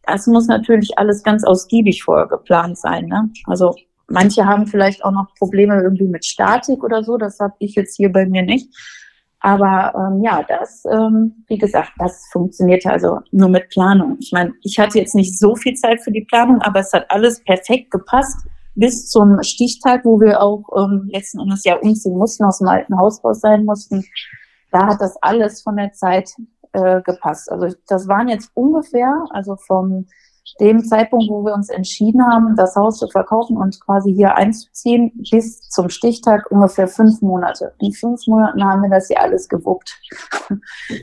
Das 0.04 0.26
muss 0.26 0.48
natürlich 0.48 0.98
alles 0.98 1.22
ganz 1.22 1.44
ausgiebig 1.44 2.02
vorher 2.02 2.28
geplant 2.28 2.78
sein. 2.78 3.08
Ne? 3.08 3.30
Also 3.46 3.76
manche 4.08 4.46
haben 4.46 4.68
vielleicht 4.68 5.04
auch 5.04 5.12
noch 5.12 5.36
Probleme 5.38 5.82
irgendwie 5.84 6.08
mit 6.08 6.24
Statik 6.24 6.82
oder 6.82 7.04
so. 7.04 7.18
Das 7.18 7.40
habe 7.42 7.56
ich 7.60 7.76
jetzt 7.76 7.98
hier 7.98 8.10
bei 8.10 8.26
mir 8.26 8.44
nicht. 8.44 8.74
Aber 9.42 9.94
ähm, 9.96 10.22
ja, 10.24 10.44
das, 10.48 10.84
ähm, 10.86 11.44
wie 11.48 11.58
gesagt, 11.58 11.92
das 11.98 12.28
funktioniert 12.32 12.86
also 12.86 13.20
nur 13.32 13.50
mit 13.50 13.70
Planung. 13.70 14.18
Ich 14.20 14.32
meine, 14.32 14.54
ich 14.62 14.78
hatte 14.78 15.00
jetzt 15.00 15.16
nicht 15.16 15.38
so 15.38 15.56
viel 15.56 15.74
Zeit 15.74 16.02
für 16.02 16.12
die 16.12 16.26
Planung, 16.30 16.62
aber 16.62 16.80
es 16.80 16.94
hat 16.94 17.10
alles 17.10 17.44
perfekt 17.44 17.90
gepasst 17.90 18.38
bis 18.76 19.10
zum 19.10 19.42
Stichtag, 19.42 20.06
wo 20.06 20.22
wir 20.22 20.42
auch 20.42 20.64
ähm, 20.78 21.10
letzten 21.12 21.40
Endes 21.40 21.64
ja 21.64 21.76
umziehen 21.78 22.18
mussten, 22.18 22.46
aus 22.46 22.60
dem 22.60 22.68
alten 22.68 22.98
Haus 22.98 23.24
raus 23.24 23.42
sein 23.42 23.66
mussten. 23.66 24.06
Da 24.72 24.86
hat 24.86 25.02
das 25.02 25.18
alles 25.22 25.64
von 25.64 25.76
der 25.76 25.92
Zeit 25.92 26.32
äh, 26.74 27.02
gepasst. 27.02 27.52
Also 27.52 27.76
das 27.88 28.08
waren 28.08 28.30
jetzt 28.30 28.52
ungefähr, 28.54 29.26
also 29.32 29.56
vom 29.56 30.06
dem 30.60 30.84
Zeitpunkt, 30.84 31.30
wo 31.30 31.44
wir 31.46 31.54
uns 31.54 31.70
entschieden 31.70 32.26
haben, 32.26 32.56
das 32.56 32.76
Haus 32.76 32.98
zu 32.98 33.08
verkaufen 33.08 33.58
und 33.58 33.80
quasi 33.82 34.14
hier 34.14 34.36
einzuziehen, 34.36 35.12
bis 35.32 35.62
zum 35.70 35.90
Stichtag 35.90 36.50
ungefähr 36.52 36.88
fünf 36.88 37.22
Monate. 37.22 37.74
In 37.80 37.94
fünf 37.94 38.26
Monaten 38.28 38.64
haben 38.64 38.82
wir 38.82 38.90
das 38.90 39.08
hier 39.08 39.22
alles 39.22 39.48
gewuppt. 39.48 40.00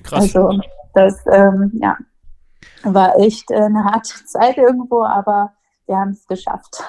Krass. 0.02 0.34
Also 0.34 0.50
das 0.94 1.24
ähm, 1.30 1.70
ja, 1.74 1.96
war 2.82 3.18
echt 3.18 3.52
eine 3.52 3.84
harte 3.84 4.12
Zeit 4.26 4.58
irgendwo, 4.58 5.02
aber 5.02 5.52
wir 5.86 5.96
haben 5.96 6.10
es 6.10 6.26
geschafft. 6.26 6.82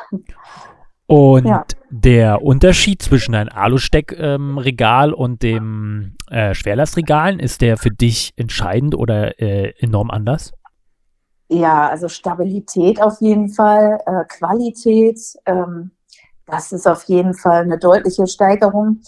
Und 1.07 1.47
ja. 1.47 1.65
der 1.89 2.43
Unterschied 2.43 3.01
zwischen 3.01 3.33
einem 3.33 3.49
Alusteckregal 3.49 5.09
ähm, 5.09 5.15
und 5.15 5.41
dem 5.41 6.17
äh, 6.29 6.53
Schwerlastregalen, 6.53 7.39
ist 7.39 7.61
der 7.61 7.77
für 7.77 7.89
dich 7.89 8.33
entscheidend 8.35 8.93
oder 8.93 9.41
äh, 9.41 9.73
enorm 9.79 10.11
anders? 10.11 10.53
Ja, 11.49 11.89
also 11.89 12.07
Stabilität 12.07 13.01
auf 13.01 13.19
jeden 13.21 13.49
Fall, 13.49 13.99
äh, 14.05 14.23
Qualität, 14.25 15.19
ähm, 15.45 15.91
das 16.45 16.71
ist 16.71 16.87
auf 16.87 17.03
jeden 17.03 17.33
Fall 17.33 17.63
eine 17.63 17.79
deutliche 17.79 18.27
Steigerung. 18.27 19.01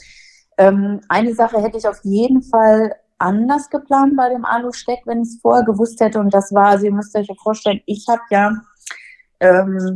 Ähm, 0.57 1.01
eine 1.07 1.35
Sache 1.35 1.61
hätte 1.61 1.77
ich 1.77 1.87
auf 1.87 1.99
jeden 2.03 2.41
Fall 2.41 2.95
anders 3.19 3.69
geplant 3.69 4.15
bei 4.17 4.29
dem 4.29 4.43
Alu-Steck, 4.43 5.01
wenn 5.05 5.21
ich 5.21 5.29
es 5.29 5.39
vorher 5.41 5.63
gewusst 5.63 5.99
hätte. 5.99 6.19
Und 6.19 6.33
das 6.33 6.51
war, 6.51 6.67
also 6.69 6.85
ihr 6.85 6.91
müsst 6.91 7.15
euch 7.15 7.27
ja 7.27 7.35
vorstellen, 7.41 7.81
ich 7.85 8.05
habe 8.09 8.21
ja, 8.31 8.51
ähm, 9.39 9.95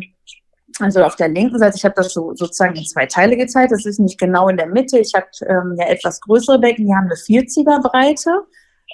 also 0.80 1.04
auf 1.04 1.16
der 1.16 1.30
linken 1.30 1.58
Seite, 1.58 1.78
ich 1.78 1.86
habe 1.86 1.96
das 1.96 2.14
so 2.14 2.34
sozusagen 2.36 2.76
in 2.76 2.86
zwei 2.86 3.08
Teile 3.08 3.38
geteilt. 3.38 3.72
Das 3.72 3.86
ist 3.86 4.00
nicht 4.00 4.20
genau 4.20 4.50
in 4.50 4.58
der 4.58 4.68
Mitte. 4.68 5.00
Ich 5.00 5.14
habe 5.16 5.28
ähm, 5.48 5.76
ja 5.80 5.88
etwas 5.88 6.22
größere 6.22 6.60
Becken, 6.60 6.86
die 6.86 6.94
haben 6.94 7.06
eine 7.06 7.16
40er 7.16 7.82
Breite 7.82 8.46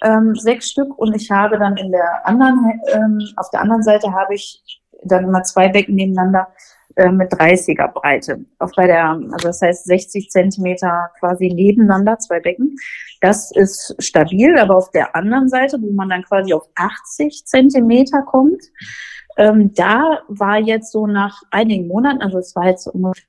ähm, 0.02 0.36
sechs 0.36 0.70
Stück 0.70 0.98
und 0.98 1.16
ich 1.16 1.30
habe 1.32 1.58
dann 1.58 1.78
in 1.78 1.92
der 1.92 2.26
anderen, 2.26 2.82
ähm, 2.94 3.20
auf 3.38 3.50
der 3.52 3.62
anderen 3.62 3.84
Seite 3.84 4.12
habe 4.14 4.36
ich 4.36 4.82
dann 5.04 5.26
immer 5.26 5.44
zwei 5.44 5.70
Becken 5.70 5.96
nebeneinander 5.96 6.48
äh, 6.96 7.10
mit 7.10 7.32
30er 7.32 7.88
Breite. 7.88 8.46
Auch 8.60 8.72
bei 8.76 8.88
der, 8.88 9.10
also 9.10 9.48
das 9.48 9.62
heißt 9.62 9.86
60 9.86 10.30
Zentimeter 10.30 11.10
quasi 11.20 11.48
nebeneinander, 11.48 12.20
zwei 12.20 12.40
Becken. 12.40 12.76
Das 13.22 13.52
ist 13.52 13.96
stabil, 14.00 14.58
aber 14.58 14.76
auf 14.76 14.92
der 14.92 15.16
anderen 15.16 15.50
Seite, 15.50 15.78
wo 15.82 15.92
man 15.92 16.10
dann 16.10 16.24
quasi 16.24 16.54
auf 16.54 16.68
80 16.76 17.46
Zentimeter 17.46 18.24
kommt, 18.24 18.62
ähm, 19.38 19.74
da 19.74 20.20
war 20.28 20.60
jetzt 20.60 20.92
so 20.92 21.08
nach 21.08 21.42
einigen 21.52 21.88
Monaten, 21.88 22.22
also 22.22 22.38
es 22.40 22.56
war 22.56 22.68
jetzt 22.68 22.88
ungefähr 22.88 23.24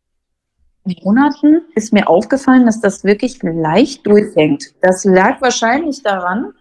Monaten 0.85 1.63
ist 1.75 1.93
mir 1.93 2.09
aufgefallen, 2.09 2.67
dass 2.67 2.81
das 2.81 3.05
wirklich 3.05 3.43
leicht 3.43 4.07
durchhängt. 4.07 4.75
Das 4.81 5.05
lag 5.05 5.41
wahrscheinlich 5.41 6.03
daran, 6.03 6.53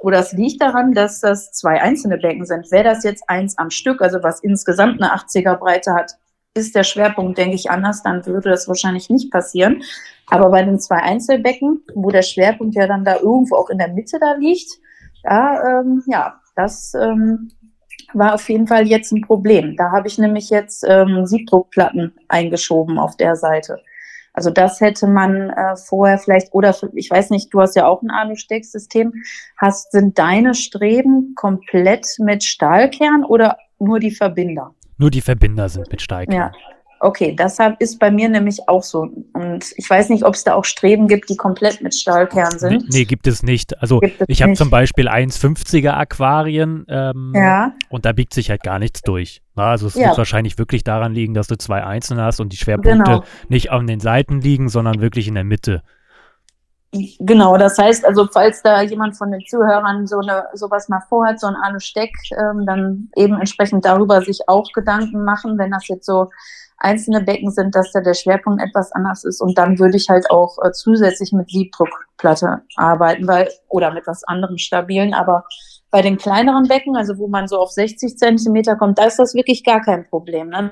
oder 0.00 0.20
es 0.20 0.32
liegt 0.32 0.62
daran, 0.62 0.92
dass 0.94 1.20
das 1.20 1.50
zwei 1.52 1.80
einzelne 1.82 2.18
Becken 2.18 2.46
sind. 2.46 2.70
Wäre 2.70 2.84
das 2.84 3.04
jetzt 3.04 3.24
eins 3.28 3.58
am 3.58 3.70
Stück, 3.70 4.00
also 4.00 4.22
was 4.22 4.40
insgesamt 4.40 5.02
eine 5.02 5.12
80er 5.12 5.56
Breite 5.56 5.92
hat, 5.92 6.12
ist 6.54 6.74
der 6.74 6.84
Schwerpunkt, 6.84 7.38
denke 7.38 7.56
ich, 7.56 7.70
anders, 7.70 8.02
dann 8.02 8.24
würde 8.26 8.50
das 8.50 8.68
wahrscheinlich 8.68 9.10
nicht 9.10 9.30
passieren. 9.30 9.82
Aber 10.26 10.50
bei 10.50 10.62
den 10.62 10.80
zwei 10.80 10.96
Einzelbecken, 10.96 11.82
wo 11.94 12.10
der 12.10 12.22
Schwerpunkt 12.22 12.74
ja 12.74 12.86
dann 12.86 13.04
da 13.04 13.16
irgendwo 13.16 13.56
auch 13.56 13.70
in 13.70 13.78
der 13.78 13.88
Mitte 13.88 14.18
da 14.18 14.34
liegt, 14.34 14.70
da, 15.22 15.80
ähm, 15.80 16.02
ja, 16.06 16.40
das 16.54 16.94
ähm, 16.94 17.50
war 18.14 18.34
auf 18.34 18.48
jeden 18.48 18.66
Fall 18.66 18.86
jetzt 18.86 19.12
ein 19.12 19.22
Problem. 19.22 19.76
Da 19.76 19.90
habe 19.90 20.08
ich 20.08 20.18
nämlich 20.18 20.50
jetzt 20.50 20.84
ähm, 20.88 21.26
Siebdruckplatten 21.26 22.14
eingeschoben 22.28 22.98
auf 22.98 23.16
der 23.16 23.36
Seite. 23.36 23.80
Also 24.32 24.50
das 24.50 24.80
hätte 24.80 25.06
man 25.08 25.50
äh, 25.50 25.76
vorher 25.76 26.18
vielleicht, 26.18 26.54
oder 26.54 26.74
ich 26.94 27.10
weiß 27.10 27.30
nicht, 27.30 27.52
du 27.52 27.60
hast 27.60 27.74
ja 27.74 27.86
auch 27.86 28.02
ein 28.02 28.10
Alu-Stecksystem. 28.10 29.12
Hast, 29.56 29.90
sind 29.90 30.18
deine 30.18 30.54
Streben 30.54 31.34
komplett 31.34 32.06
mit 32.18 32.44
Stahlkern 32.44 33.24
oder 33.24 33.56
nur 33.80 33.98
die 33.98 34.12
Verbinder? 34.12 34.74
Nur 34.96 35.10
die 35.10 35.20
Verbinder 35.20 35.68
sind 35.68 35.90
mit 35.90 36.02
Stahlkern. 36.02 36.34
Ja, 36.34 36.52
Okay, 37.00 37.36
deshalb 37.38 37.80
ist 37.80 37.98
bei 37.98 38.10
mir 38.10 38.28
nämlich 38.28 38.68
auch 38.68 38.82
so. 38.82 39.08
Und 39.32 39.64
ich 39.76 39.88
weiß 39.88 40.08
nicht, 40.08 40.24
ob 40.24 40.34
es 40.34 40.44
da 40.44 40.54
auch 40.54 40.64
Streben 40.64 41.06
gibt, 41.06 41.28
die 41.30 41.36
komplett 41.36 41.80
mit 41.80 41.94
Stahlkern 41.94 42.58
sind. 42.58 42.82
Nee, 42.90 42.98
nee 42.98 43.04
gibt 43.04 43.26
es 43.26 43.42
nicht. 43.42 43.80
Also 43.80 44.00
ich 44.26 44.42
habe 44.42 44.54
zum 44.54 44.70
Beispiel 44.70 45.08
1,50er 45.08 45.90
Aquarien 45.90 46.84
ähm, 46.88 47.32
ja. 47.34 47.72
und 47.88 48.04
da 48.04 48.12
biegt 48.12 48.34
sich 48.34 48.50
halt 48.50 48.62
gar 48.62 48.78
nichts 48.78 49.02
durch. 49.02 49.42
Na, 49.54 49.70
also 49.70 49.86
es 49.86 49.94
ja. 49.94 50.08
wird 50.08 50.18
wahrscheinlich 50.18 50.58
wirklich 50.58 50.82
daran 50.82 51.12
liegen, 51.12 51.34
dass 51.34 51.46
du 51.46 51.56
zwei 51.56 51.84
Einzelne 51.84 52.22
hast 52.22 52.40
und 52.40 52.52
die 52.52 52.56
Schwerpunkte 52.56 53.04
genau. 53.04 53.24
nicht 53.48 53.70
an 53.70 53.86
den 53.86 54.00
Seiten 54.00 54.40
liegen, 54.40 54.68
sondern 54.68 55.00
wirklich 55.00 55.28
in 55.28 55.34
der 55.34 55.44
Mitte. 55.44 55.82
Genau, 57.20 57.58
das 57.58 57.76
heißt 57.76 58.06
also, 58.06 58.26
falls 58.32 58.62
da 58.62 58.80
jemand 58.80 59.16
von 59.16 59.30
den 59.30 59.44
Zuhörern 59.46 60.06
so 60.06 60.20
eine 60.20 60.44
sowas 60.54 60.88
mal 60.88 61.02
vorhat, 61.08 61.38
so 61.38 61.46
ein 61.46 61.54
Alu-Steck, 61.54 62.12
ähm, 62.32 62.64
dann 62.64 63.10
eben 63.14 63.38
entsprechend 63.38 63.84
darüber 63.84 64.22
sich 64.22 64.40
auch 64.46 64.72
Gedanken 64.72 65.22
machen, 65.22 65.58
wenn 65.58 65.70
das 65.70 65.86
jetzt 65.88 66.06
so 66.06 66.30
einzelne 66.78 67.20
Becken 67.20 67.50
sind, 67.50 67.74
dass 67.74 67.92
da 67.92 68.00
der 68.00 68.14
Schwerpunkt 68.14 68.62
etwas 68.62 68.92
anders 68.92 69.24
ist. 69.24 69.40
Und 69.40 69.58
dann 69.58 69.78
würde 69.78 69.96
ich 69.96 70.08
halt 70.08 70.30
auch 70.30 70.58
äh, 70.64 70.72
zusätzlich 70.72 71.32
mit 71.32 71.50
Siebdruckplatte 71.50 72.62
arbeiten, 72.76 73.26
weil, 73.26 73.48
oder 73.68 73.92
mit 73.92 74.06
was 74.06 74.24
anderem 74.24 74.58
stabilen. 74.58 75.14
Aber 75.14 75.44
bei 75.90 76.02
den 76.02 76.16
kleineren 76.18 76.68
Becken, 76.68 76.96
also 76.96 77.18
wo 77.18 77.28
man 77.28 77.48
so 77.48 77.58
auf 77.58 77.70
60 77.70 78.16
Zentimeter 78.16 78.76
kommt, 78.76 78.98
da 78.98 79.04
ist 79.04 79.18
das 79.18 79.34
wirklich 79.34 79.64
gar 79.64 79.80
kein 79.80 80.08
Problem. 80.08 80.48
Ne? 80.48 80.70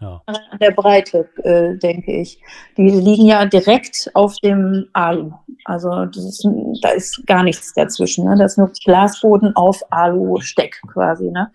Ja. 0.00 0.22
An 0.26 0.36
der 0.60 0.72
Breite, 0.72 1.28
äh, 1.42 1.76
denke 1.78 2.12
ich. 2.12 2.38
Die 2.76 2.88
liegen 2.90 3.24
ja 3.24 3.46
direkt 3.46 4.10
auf 4.12 4.36
dem 4.40 4.88
Alu. 4.92 5.32
Also 5.64 6.02
ist, 6.02 6.46
da 6.82 6.90
ist 6.90 7.26
gar 7.26 7.42
nichts 7.42 7.72
dazwischen. 7.72 8.26
Ne? 8.26 8.36
Das 8.36 8.52
ist 8.52 8.58
nur 8.58 8.70
Glasboden 8.84 9.56
auf 9.56 9.80
Alu-Steck 9.90 10.82
quasi. 10.92 11.30
Ne? 11.30 11.50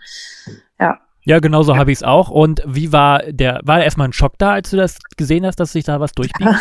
Ja. 1.24 1.34
Ja, 1.34 1.40
genau 1.40 1.62
so 1.62 1.78
habe 1.78 1.92
ich 1.92 2.00
es 2.00 2.04
auch. 2.04 2.30
Und 2.30 2.62
wie 2.66 2.92
war 2.92 3.20
der, 3.24 3.62
war 3.64 3.84
erstmal 3.84 4.08
ein 4.08 4.14
Schock 4.14 4.34
da, 4.38 4.54
als 4.54 4.72
du 4.72 4.78
das 4.78 4.98
gesehen 5.18 5.46
hast, 5.46 5.60
dass 5.60 5.72
sich 5.72 5.84
da 5.84 6.00
was 6.00 6.14
durchbiegt? 6.14 6.50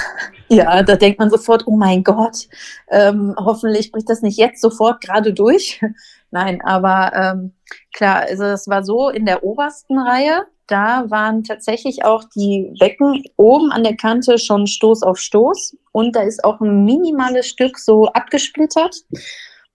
Ja, 0.52 0.82
da 0.82 0.96
denkt 0.96 1.20
man 1.20 1.30
sofort, 1.30 1.68
oh 1.68 1.76
mein 1.76 2.02
Gott, 2.02 2.48
ähm, 2.90 3.36
hoffentlich 3.38 3.92
bricht 3.92 4.10
das 4.10 4.20
nicht 4.20 4.36
jetzt 4.36 4.60
sofort 4.60 5.00
gerade 5.00 5.32
durch. 5.32 5.80
Nein, 6.32 6.60
aber 6.62 7.12
ähm, 7.14 7.52
klar, 7.92 8.22
also 8.28 8.42
es 8.46 8.66
war 8.66 8.82
so 8.82 9.10
in 9.10 9.26
der 9.26 9.44
obersten 9.44 9.96
Reihe, 9.96 10.46
da 10.66 11.08
waren 11.08 11.44
tatsächlich 11.44 12.04
auch 12.04 12.24
die 12.34 12.72
Becken 12.80 13.22
oben 13.36 13.70
an 13.70 13.84
der 13.84 13.96
Kante 13.96 14.38
schon 14.38 14.66
Stoß 14.66 15.04
auf 15.04 15.18
Stoß 15.18 15.76
und 15.92 16.16
da 16.16 16.22
ist 16.22 16.42
auch 16.42 16.60
ein 16.60 16.84
minimales 16.84 17.46
Stück 17.46 17.78
so 17.78 18.06
abgesplittert. 18.06 18.96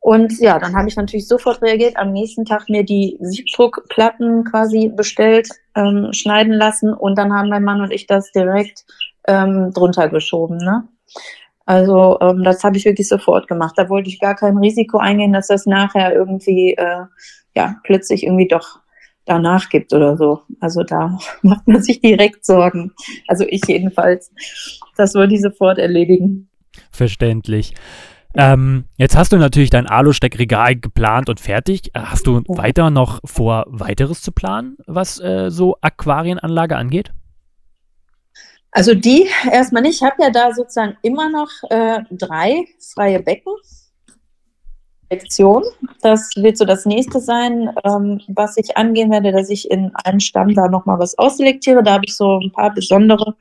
Und 0.06 0.40
ja, 0.40 0.60
dann 0.60 0.76
habe 0.76 0.88
ich 0.88 0.96
natürlich 0.98 1.28
sofort 1.28 1.64
reagiert, 1.64 1.98
am 1.98 2.12
nächsten 2.12 2.46
Tag 2.46 2.70
mir 2.70 2.84
die 2.84 3.18
Siebdruckplatten 3.22 4.44
quasi 4.44 4.90
bestellt, 4.96 5.50
ähm, 5.74 6.10
schneiden 6.14 6.54
lassen 6.54 6.94
und 6.94 7.18
dann 7.18 7.34
haben 7.34 7.50
mein 7.50 7.64
Mann 7.64 7.82
und 7.82 7.92
ich 7.92 8.06
das 8.06 8.32
direkt 8.32 8.86
ähm, 9.28 9.72
drunter 9.74 10.08
geschoben. 10.10 10.58
Ne? 10.58 10.88
Also 11.66 12.20
ähm, 12.22 12.44
das 12.44 12.64
habe 12.64 12.78
ich 12.78 12.86
wirklich 12.86 13.08
sofort 13.08 13.48
gemacht. 13.48 13.74
Da 13.78 13.90
wollte 13.90 14.08
ich 14.08 14.20
gar 14.20 14.36
kein 14.36 14.58
Risiko 14.58 15.00
eingehen, 15.00 15.34
dass 15.34 15.48
das 15.48 15.66
nachher 15.66 16.14
irgendwie 16.14 16.76
äh, 16.76 17.06
ja 17.56 17.78
plötzlich 17.84 18.26
irgendwie 18.26 18.48
doch 18.48 18.82
danach 19.26 19.70
gibt 19.70 19.92
oder 19.92 20.18
so. 20.18 20.42
Also 20.60 20.84
da 20.84 21.18
macht 21.42 21.68
man 21.68 21.82
sich 21.82 22.00
direkt 22.00 22.46
Sorgen. 22.46 22.92
Also 23.28 23.44
ich 23.50 23.64
jedenfalls. 23.68 24.32
Das 24.98 25.16
wollte 25.16 25.34
ich 25.34 25.42
sofort 25.42 25.80
erledigen. 25.80 26.48
Verständlich. 26.92 27.74
Ähm, 28.38 28.86
jetzt 28.98 29.16
hast 29.16 29.32
du 29.32 29.38
natürlich 29.38 29.70
dein 29.70 29.88
Alu-Steckregal 29.88 30.76
geplant 30.76 31.30
und 31.30 31.40
fertig. 31.40 31.92
Hast 31.94 32.28
du 32.28 32.42
weiter 32.48 32.90
noch 32.90 33.20
vor, 33.26 33.66
weiteres 33.68 34.22
zu 34.22 34.32
planen, 34.32 34.78
was 34.86 35.20
äh, 35.20 35.50
so 35.50 35.78
Aquarienanlage 35.82 36.76
angeht? 36.76 37.12
Also 38.72 38.94
die 38.94 39.28
erstmal 39.52 39.84
nicht. 39.84 40.02
Ich 40.02 40.04
habe 40.04 40.22
ja 40.22 40.30
da 40.30 40.54
sozusagen 40.54 40.98
immer 41.02 41.30
noch 41.30 41.50
äh, 41.70 42.00
drei 42.12 42.66
freie 42.94 43.22
Becken. 43.22 43.54
Selektion. 45.10 45.64
Das 46.02 46.32
wird 46.36 46.58
so 46.58 46.66
das 46.66 46.86
nächste 46.86 47.20
sein, 47.20 47.70
ähm, 47.84 48.22
was 48.28 48.58
ich 48.58 48.76
angehen 48.76 49.12
werde, 49.12 49.32
dass 49.32 49.50
ich 49.50 49.70
in 49.70 49.92
einem 50.04 50.20
Stamm 50.20 50.54
da 50.54 50.68
nochmal 50.68 51.00
was 51.00 51.18
ausselektiere. 51.18 51.84
Da 51.84 51.94
habe 51.94 52.06
ich 52.06 52.16
so 52.16 52.40
ein 52.40 52.52
paar 52.52 52.74
besondere 52.74 53.36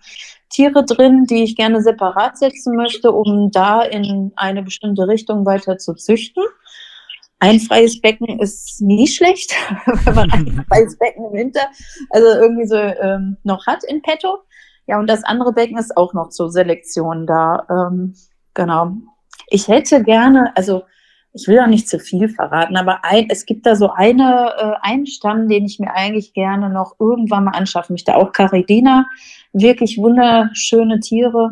Tiere 0.55 0.85
drin, 0.85 1.25
die 1.25 1.43
ich 1.43 1.57
gerne 1.57 1.83
separat 1.83 2.38
setzen 2.38 2.77
möchte, 2.77 3.11
um 3.11 3.51
da 3.51 3.83
in 3.83 4.33
eine 4.37 4.62
bestimmte 4.62 5.09
Richtung 5.09 5.45
weiter 5.45 5.79
zu 5.79 5.95
züchten. 5.95 6.45
Ein 7.40 7.59
freies 7.59 8.01
Becken 8.01 8.38
ist 8.38 8.81
nie 8.81 9.09
schlecht, 9.09 9.53
wenn 10.05 10.14
man 10.14 10.31
ein 10.31 10.64
freies 10.69 10.97
Becken 10.97 11.25
im 11.27 11.33
Winter 11.33 11.67
also 12.11 12.29
irgendwie 12.29 12.67
so 12.67 12.77
ähm, 12.77 13.37
noch 13.43 13.67
hat 13.67 13.83
in 13.83 14.01
petto. 14.01 14.38
Ja, 14.87 15.01
und 15.01 15.09
das 15.09 15.25
andere 15.25 15.53
Becken 15.53 15.77
ist 15.77 15.97
auch 15.97 16.14
noch 16.14 16.29
zur 16.29 16.53
Selektion 16.53 17.27
da. 17.27 17.67
Ähm, 17.69 18.14
genau. 18.55 18.93
Ich 19.49 19.67
hätte 19.67 20.05
gerne, 20.05 20.57
also 20.57 20.85
ich 21.35 21.49
will 21.49 21.59
auch 21.59 21.66
nicht 21.66 21.88
zu 21.88 21.99
viel 21.99 22.29
verraten, 22.29 22.77
aber 22.77 23.05
ein, 23.05 23.27
es 23.29 23.44
gibt 23.44 23.66
da 23.66 23.75
so 23.75 23.90
eine, 23.90 24.53
äh, 24.57 24.88
einen 24.88 25.07
Stamm, 25.07 25.49
den 25.49 25.64
ich 25.64 25.81
mir 25.81 25.92
eigentlich 25.92 26.33
gerne 26.33 26.70
noch 26.70 26.94
irgendwann 27.01 27.44
mal 27.44 27.51
anschaffen 27.51 27.94
möchte. 27.94 28.14
Auch 28.14 28.33
Caridina, 28.33 29.07
wirklich 29.53 29.99
wunderschöne 29.99 31.01
Tiere, 31.01 31.51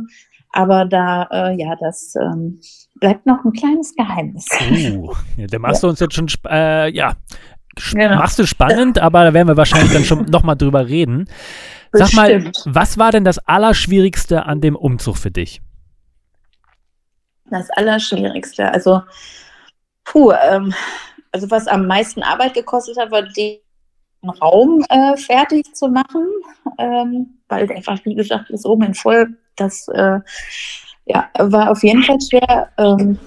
aber 0.51 0.85
da, 0.85 1.29
äh, 1.33 1.61
ja, 1.61 1.75
das 1.81 2.15
ähm, 2.15 2.61
bleibt 3.01 3.27
noch 3.27 3.45
ein 3.45 3.53
kleines 3.53 3.95
Geheimnis. 3.97 4.47
Uh, 4.71 5.13
ja, 5.37 5.49
der 5.49 5.59
machst 5.59 5.83
ja. 5.83 5.89
du 5.89 5.91
uns 5.91 5.99
jetzt 6.01 6.15
schon, 6.15 6.29
äh, 6.49 6.89
ja, 6.95 7.15
genau. 7.91 8.17
machst 8.17 8.39
du 8.39 8.47
spannend, 8.47 9.01
aber 9.01 9.25
da 9.25 9.35
werden 9.35 9.49
wir 9.49 9.57
wahrscheinlich 9.57 9.93
dann 9.93 10.05
schon 10.05 10.25
nochmal 10.31 10.57
drüber 10.57 10.87
reden. 10.87 11.29
Sag 11.91 12.13
Bestimmt. 12.13 12.63
mal, 12.67 12.75
was 12.75 12.99
war 12.99 13.11
denn 13.11 13.25
das 13.25 13.39
Allerschwierigste 13.49 14.47
an 14.47 14.61
dem 14.61 14.77
Umzug 14.77 15.19
für 15.19 15.33
dich? 15.33 15.61
Das 17.51 17.69
Allerschwierigste, 17.71 18.71
also 18.73 19.03
Puh, 20.05 20.33
ähm, 20.33 20.75
also 21.31 21.51
was 21.51 21.67
am 21.67 21.87
meisten 21.87 22.23
Arbeit 22.23 22.55
gekostet 22.55 22.97
hat, 22.99 23.11
war 23.11 23.23
den 23.23 23.59
Raum 24.41 24.85
äh, 24.89 25.17
fertig 25.17 25.75
zu 25.75 25.89
machen, 25.89 26.27
ähm, 26.79 27.39
weil 27.49 27.71
einfach, 27.73 27.99
wie 28.05 28.15
gesagt, 28.15 28.51
ist 28.51 28.67
oben 28.67 28.85
in 28.85 28.95
voll. 28.95 29.37
Das 29.57 29.89
äh, 29.89 30.21
ja, 31.07 31.31
war 31.39 31.71
auf 31.71 31.83
jeden 31.83 32.03
Fall 32.03 32.19
schwer. 32.21 32.71
Ähm, 32.79 33.19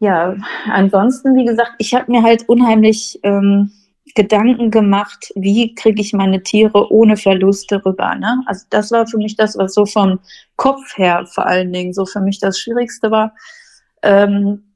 ja, 0.00 0.36
ansonsten, 0.66 1.36
wie 1.36 1.44
gesagt, 1.44 1.72
ich 1.78 1.94
habe 1.94 2.10
mir 2.10 2.22
halt 2.22 2.48
unheimlich 2.48 3.18
ähm, 3.22 3.70
Gedanken 4.14 4.70
gemacht, 4.70 5.32
wie 5.34 5.74
kriege 5.74 6.00
ich 6.00 6.12
meine 6.12 6.42
Tiere 6.42 6.92
ohne 6.92 7.16
Verluste 7.16 7.84
rüber. 7.84 8.14
Ne? 8.14 8.42
Also 8.46 8.66
das 8.70 8.90
war 8.90 9.06
für 9.06 9.16
mich 9.16 9.36
das, 9.36 9.56
was 9.56 9.74
so 9.74 9.86
vom 9.86 10.20
Kopf 10.56 10.96
her 10.98 11.26
vor 11.26 11.46
allen 11.46 11.72
Dingen 11.72 11.92
so 11.92 12.04
für 12.04 12.20
mich 12.20 12.38
das 12.38 12.58
Schwierigste 12.58 13.10
war. 13.10 13.34
Ähm, 14.02 14.73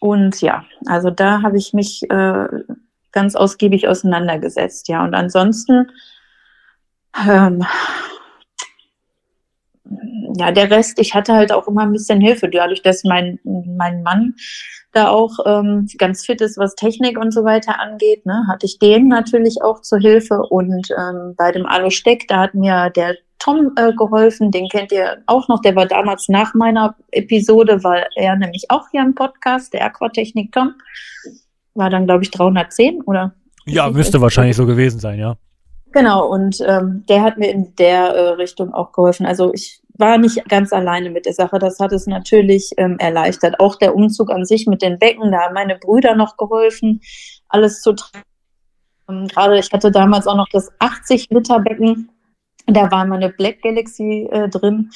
und 0.00 0.40
ja, 0.40 0.64
also 0.86 1.10
da 1.10 1.42
habe 1.42 1.58
ich 1.58 1.72
mich 1.74 2.10
äh, 2.10 2.46
ganz 3.12 3.36
ausgiebig 3.36 3.86
auseinandergesetzt, 3.86 4.88
ja. 4.88 5.04
Und 5.04 5.14
ansonsten, 5.14 5.90
ähm, 7.28 7.64
ja, 10.36 10.52
der 10.52 10.70
Rest, 10.70 10.98
ich 10.98 11.14
hatte 11.14 11.34
halt 11.34 11.52
auch 11.52 11.68
immer 11.68 11.82
ein 11.82 11.92
bisschen 11.92 12.20
Hilfe, 12.20 12.48
dadurch, 12.48 12.82
dass 12.82 13.04
mein, 13.04 13.38
mein 13.44 14.02
Mann 14.02 14.34
da 14.92 15.08
auch 15.08 15.38
ähm, 15.44 15.86
ganz 15.98 16.24
fit 16.24 16.40
ist, 16.40 16.56
was 16.56 16.74
Technik 16.74 17.18
und 17.18 17.32
so 17.32 17.44
weiter 17.44 17.78
angeht, 17.78 18.24
ne, 18.24 18.46
hatte 18.48 18.66
ich 18.66 18.78
den 18.78 19.06
natürlich 19.08 19.62
auch 19.62 19.82
zur 19.82 19.98
Hilfe. 19.98 20.40
Und 20.48 20.88
ähm, 20.98 21.34
bei 21.36 21.52
dem 21.52 21.66
Alu-Steck, 21.66 22.26
da 22.26 22.40
hat 22.40 22.54
mir 22.54 22.90
der 22.90 23.16
Tom 23.40 23.72
äh, 23.76 23.92
geholfen, 23.94 24.50
den 24.50 24.68
kennt 24.68 24.92
ihr 24.92 25.22
auch 25.26 25.48
noch, 25.48 25.60
der 25.60 25.74
war 25.74 25.86
damals 25.86 26.28
nach 26.28 26.54
meiner 26.54 26.94
Episode, 27.10 27.82
weil 27.82 28.06
er 28.14 28.36
nämlich 28.36 28.66
auch 28.68 28.88
hier 28.90 29.02
im 29.02 29.14
Podcast, 29.14 29.72
der 29.72 29.84
Aquatechnik 29.84 30.52
Tom, 30.52 30.74
war 31.74 31.90
dann, 31.90 32.06
glaube 32.06 32.22
ich, 32.22 32.30
310 32.30 33.02
oder? 33.02 33.34
Ja, 33.66 33.90
müsste 33.90 34.20
wahrscheinlich 34.20 34.56
so 34.56 34.66
gewesen 34.66 35.00
sein, 35.00 35.18
ja. 35.18 35.36
Genau, 35.92 36.26
und 36.28 36.60
ähm, 36.66 37.04
der 37.08 37.22
hat 37.22 37.38
mir 37.38 37.50
in 37.50 37.74
der 37.76 38.14
äh, 38.14 38.28
Richtung 38.30 38.72
auch 38.72 38.92
geholfen. 38.92 39.26
Also 39.26 39.52
ich 39.52 39.80
war 39.98 40.18
nicht 40.18 40.48
ganz 40.48 40.72
alleine 40.72 41.10
mit 41.10 41.26
der 41.26 41.32
Sache. 41.32 41.58
Das 41.58 41.80
hat 41.80 41.92
es 41.92 42.06
natürlich 42.06 42.70
ähm, 42.76 42.96
erleichtert. 42.98 43.58
Auch 43.58 43.76
der 43.76 43.94
Umzug 43.94 44.30
an 44.30 44.44
sich 44.44 44.66
mit 44.66 44.82
den 44.82 44.98
Becken, 44.98 45.32
da 45.32 45.40
haben 45.40 45.54
meine 45.54 45.76
Brüder 45.76 46.14
noch 46.14 46.36
geholfen, 46.36 47.00
alles 47.48 47.82
zu 47.82 47.94
tragen. 47.94 48.24
Ähm, 49.08 49.26
Gerade 49.26 49.58
ich 49.58 49.72
hatte 49.72 49.90
damals 49.90 50.26
auch 50.26 50.36
noch 50.36 50.48
das 50.52 50.70
80-Liter-Becken 50.78 52.08
da 52.70 52.90
war 52.90 53.06
meine 53.06 53.30
Black 53.30 53.62
Galaxy 53.62 54.28
äh, 54.30 54.48
drin. 54.48 54.90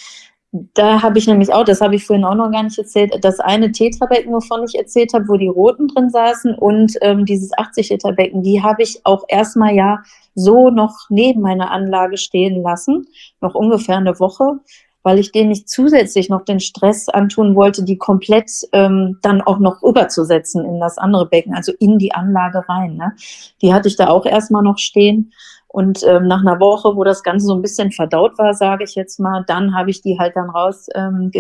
Da 0.75 1.03
habe 1.03 1.19
ich 1.19 1.27
nämlich 1.27 1.53
auch, 1.53 1.65
das 1.65 1.81
habe 1.81 1.97
ich 1.97 2.07
vorhin 2.07 2.25
auch 2.25 2.37
noch 2.37 2.53
gar 2.53 2.63
nicht 2.63 2.79
erzählt, 2.79 3.13
das 3.23 3.41
eine 3.41 3.73
Tetrabecken, 3.73 4.33
wovon 4.33 4.65
ich 4.65 4.79
erzählt 4.79 5.13
habe, 5.13 5.27
wo 5.27 5.37
die 5.37 5.49
Roten 5.49 5.89
drin 5.89 6.11
saßen 6.11 6.55
und 6.55 6.97
ähm, 7.01 7.25
dieses 7.25 7.53
80-Liter-Becken, 7.55 8.45
die 8.45 8.63
habe 8.63 8.83
ich 8.83 9.01
auch 9.05 9.25
erstmal 9.27 9.75
ja 9.75 10.05
so 10.37 10.71
noch 10.71 11.07
neben 11.09 11.41
meiner 11.41 11.73
Anlage 11.73 12.19
stehen 12.19 12.63
lassen, 12.63 13.09
noch 13.41 13.57
ungefähr 13.57 13.97
eine 13.97 14.21
Woche, 14.21 14.61
weil 15.05 15.19
ich 15.19 15.33
denen 15.33 15.51
nicht 15.51 15.69
zusätzlich 15.69 16.29
noch 16.29 16.45
den 16.45 16.61
Stress 16.61 17.09
antun 17.09 17.55
wollte, 17.55 17.85
die 17.85 17.99
komplett 17.99 18.51
ähm, 18.73 19.19
dann 19.23 19.43
auch 19.43 19.59
noch 19.59 19.83
überzusetzen 19.83 20.65
in 20.65 20.81
das 20.81 20.99
andere 20.99 21.27
Becken, 21.27 21.55
also 21.55 21.73
in 21.79 21.99
die 21.99 22.15
Anlage 22.15 22.65
rein. 22.69 22.97
Ne? 22.97 23.13
Die 23.61 23.73
hatte 23.73 23.89
ich 23.89 23.97
da 23.97 24.09
auch 24.09 24.25
erstmal 24.25 24.63
noch 24.63 24.79
stehen. 24.79 25.33
Und 25.75 26.05
ähm, 26.05 26.29
nach 26.29 26.41
einer 26.41 26.61
Woche, 26.61 26.95
wo 26.95 27.03
das 27.03 27.25
Ganze 27.25 27.47
so 27.47 27.55
ein 27.57 27.61
bisschen 27.61 27.91
verdaut 27.91 28.39
war, 28.39 28.55
sage 28.55 28.85
ich 28.85 28.95
jetzt 28.95 29.19
mal, 29.19 29.43
dann 29.49 29.77
habe 29.77 29.91
ich 29.91 30.03
die 30.03 30.17
halt 30.21 30.37
dann 30.37 30.49
raus 30.49 30.87
ähm, 30.95 31.33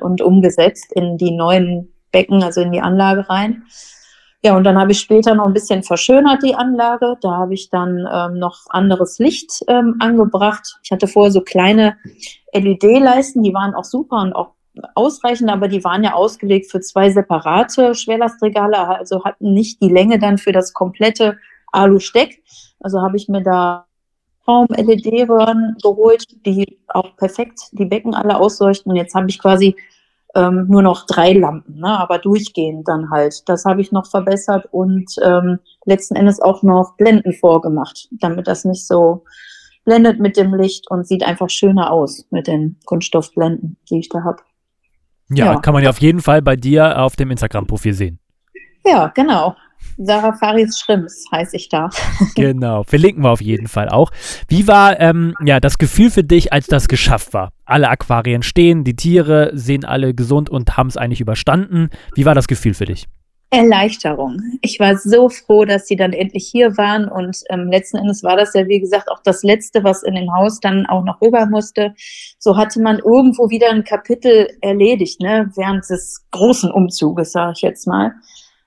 und 0.00 0.22
umgesetzt 0.22 0.92
in 0.92 1.18
die 1.18 1.32
neuen 1.32 1.92
Becken, 2.12 2.44
also 2.44 2.60
in 2.60 2.70
die 2.70 2.80
Anlage 2.80 3.28
rein. 3.28 3.64
Ja, 4.40 4.56
und 4.56 4.62
dann 4.62 4.78
habe 4.78 4.92
ich 4.92 5.00
später 5.00 5.34
noch 5.34 5.48
ein 5.48 5.52
bisschen 5.52 5.82
verschönert 5.82 6.44
die 6.44 6.54
Anlage. 6.54 7.16
Da 7.22 7.32
habe 7.32 7.54
ich 7.54 7.70
dann 7.70 8.06
ähm, 8.08 8.38
noch 8.38 8.66
anderes 8.68 9.18
Licht 9.18 9.64
ähm, 9.66 9.96
angebracht. 9.98 10.78
Ich 10.84 10.92
hatte 10.92 11.08
vorher 11.08 11.32
so 11.32 11.40
kleine 11.40 11.96
LED-Leisten, 12.54 13.42
die 13.42 13.52
waren 13.52 13.74
auch 13.74 13.84
super 13.84 14.22
und 14.22 14.32
auch 14.32 14.52
ausreichend, 14.94 15.50
aber 15.50 15.66
die 15.66 15.82
waren 15.82 16.04
ja 16.04 16.12
ausgelegt 16.12 16.70
für 16.70 16.78
zwei 16.78 17.10
separate 17.10 17.96
Schwerlastregale, 17.96 18.78
also 18.78 19.24
hatten 19.24 19.52
nicht 19.52 19.82
die 19.82 19.90
Länge 19.90 20.20
dann 20.20 20.38
für 20.38 20.52
das 20.52 20.72
komplette 20.72 21.36
Alu-Steck. 21.72 22.42
Also 22.82 23.00
habe 23.00 23.16
ich 23.16 23.28
mir 23.28 23.42
da 23.42 23.86
Raum-LED-Röhren 24.46 25.76
geholt, 25.82 26.26
die 26.44 26.78
auch 26.88 27.16
perfekt 27.16 27.60
die 27.72 27.84
Becken 27.84 28.14
alle 28.14 28.38
ausleuchten. 28.38 28.90
Und 28.90 28.96
jetzt 28.96 29.14
habe 29.14 29.28
ich 29.28 29.38
quasi 29.38 29.76
ähm, 30.34 30.66
nur 30.68 30.82
noch 30.82 31.06
drei 31.06 31.32
Lampen, 31.32 31.78
ne, 31.78 31.98
aber 31.98 32.18
durchgehend 32.18 32.88
dann 32.88 33.10
halt. 33.10 33.48
Das 33.48 33.64
habe 33.64 33.80
ich 33.80 33.92
noch 33.92 34.06
verbessert 34.06 34.66
und 34.70 35.14
ähm, 35.22 35.58
letzten 35.84 36.16
Endes 36.16 36.40
auch 36.40 36.62
noch 36.62 36.96
Blenden 36.96 37.32
vorgemacht, 37.34 38.08
damit 38.12 38.46
das 38.46 38.64
nicht 38.64 38.86
so 38.86 39.24
blendet 39.84 40.20
mit 40.20 40.36
dem 40.36 40.54
Licht 40.54 40.90
und 40.90 41.06
sieht 41.06 41.24
einfach 41.24 41.50
schöner 41.50 41.90
aus 41.90 42.26
mit 42.30 42.46
den 42.46 42.78
Kunststoffblenden, 42.86 43.76
die 43.90 43.98
ich 43.98 44.08
da 44.08 44.22
habe. 44.22 44.42
Ja, 45.30 45.46
ja, 45.46 45.60
kann 45.60 45.74
man 45.74 45.82
ja 45.82 45.90
auf 45.90 46.00
jeden 46.00 46.20
Fall 46.20 46.42
bei 46.42 46.56
dir 46.56 47.00
auf 47.00 47.16
dem 47.16 47.30
Instagram-Profil 47.30 47.94
sehen. 47.94 48.18
Ja, 48.84 49.08
genau. 49.08 49.56
Sarah 49.98 50.32
Faris 50.32 50.78
Schrimps 50.78 51.24
heiße 51.32 51.56
ich 51.56 51.68
da. 51.68 51.90
genau, 52.34 52.82
verlinken 52.84 53.22
wir 53.22 53.30
auf 53.30 53.40
jeden 53.40 53.68
Fall 53.68 53.88
auch. 53.88 54.10
Wie 54.48 54.66
war 54.66 55.00
ähm, 55.00 55.34
ja, 55.44 55.60
das 55.60 55.78
Gefühl 55.78 56.10
für 56.10 56.24
dich, 56.24 56.52
als 56.52 56.66
das 56.66 56.88
geschafft 56.88 57.34
war? 57.34 57.50
Alle 57.64 57.88
Aquarien 57.88 58.42
stehen, 58.42 58.84
die 58.84 58.96
Tiere 58.96 59.50
sehen 59.54 59.84
alle 59.84 60.14
gesund 60.14 60.50
und 60.50 60.76
haben 60.76 60.88
es 60.88 60.96
eigentlich 60.96 61.20
überstanden. 61.20 61.90
Wie 62.14 62.24
war 62.24 62.34
das 62.34 62.48
Gefühl 62.48 62.74
für 62.74 62.86
dich? 62.86 63.06
Erleichterung. 63.52 64.40
Ich 64.62 64.80
war 64.80 64.96
so 64.96 65.28
froh, 65.28 65.66
dass 65.66 65.86
sie 65.86 65.94
dann 65.94 66.14
endlich 66.14 66.48
hier 66.50 66.78
waren 66.78 67.06
und 67.06 67.36
ähm, 67.50 67.68
letzten 67.70 67.98
Endes 67.98 68.22
war 68.22 68.34
das 68.34 68.54
ja, 68.54 68.66
wie 68.66 68.80
gesagt, 68.80 69.10
auch 69.10 69.20
das 69.22 69.42
Letzte, 69.42 69.84
was 69.84 70.02
in 70.02 70.14
dem 70.14 70.32
Haus 70.34 70.58
dann 70.58 70.86
auch 70.86 71.04
noch 71.04 71.20
rüber 71.20 71.44
musste. 71.44 71.92
So 72.38 72.56
hatte 72.56 72.80
man 72.80 72.98
irgendwo 72.98 73.50
wieder 73.50 73.68
ein 73.68 73.84
Kapitel 73.84 74.48
erledigt, 74.62 75.20
ne, 75.20 75.52
während 75.54 75.88
des 75.90 76.24
großen 76.30 76.70
Umzuges, 76.70 77.32
sage 77.32 77.52
ich 77.56 77.62
jetzt 77.62 77.86
mal. 77.86 78.12